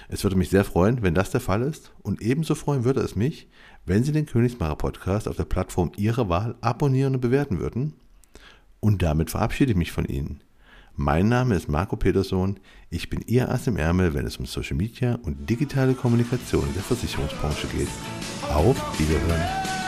Es 0.09 0.25
würde 0.25 0.37
mich 0.37 0.51
sehr 0.51 0.65
freuen, 0.65 1.03
wenn 1.03 1.15
das 1.15 1.31
der 1.31 1.41
Fall 1.41 1.63
ist. 1.63 1.93
Und 2.03 2.21
ebenso 2.21 2.57
freuen 2.57 2.85
würde 2.85 3.01
es 3.01 3.15
mich, 3.15 3.49
wenn 3.85 4.03
Sie 4.03 4.11
den 4.11 4.27
Königsmacher 4.27 4.75
Podcast 4.75 5.29
auf 5.29 5.37
der 5.37 5.45
Plattform 5.45 5.93
Ihrer 5.97 6.29
Wahl 6.29 6.57
abonnieren 6.61 7.15
und 7.15 7.21
bewerten 7.21 7.61
würden. 7.61 7.95
Und 8.81 9.03
damit 9.03 9.31
verabschiede 9.31 9.73
ich 9.73 9.79
mich 9.79 9.93
von 9.93 10.05
Ihnen. 10.05 10.43
Mein 10.97 11.29
Name 11.29 11.55
ist 11.55 11.69
Marco 11.69 11.95
Peterson. 11.95 12.59
Ich 12.91 13.09
bin 13.09 13.23
Ihr 13.27 13.49
Ass 13.49 13.69
im 13.69 13.77
Ärmel, 13.77 14.13
wenn 14.13 14.27
es 14.27 14.39
um 14.39 14.47
Social 14.47 14.77
Media 14.77 15.21
und 15.23 15.49
digitale 15.49 15.95
Kommunikation 15.95 16.67
in 16.67 16.75
der 16.75 16.83
Versicherungsbranche 16.83 17.69
geht. 17.69 17.89
Auf 18.53 18.77
Wiederhören. 18.99 19.86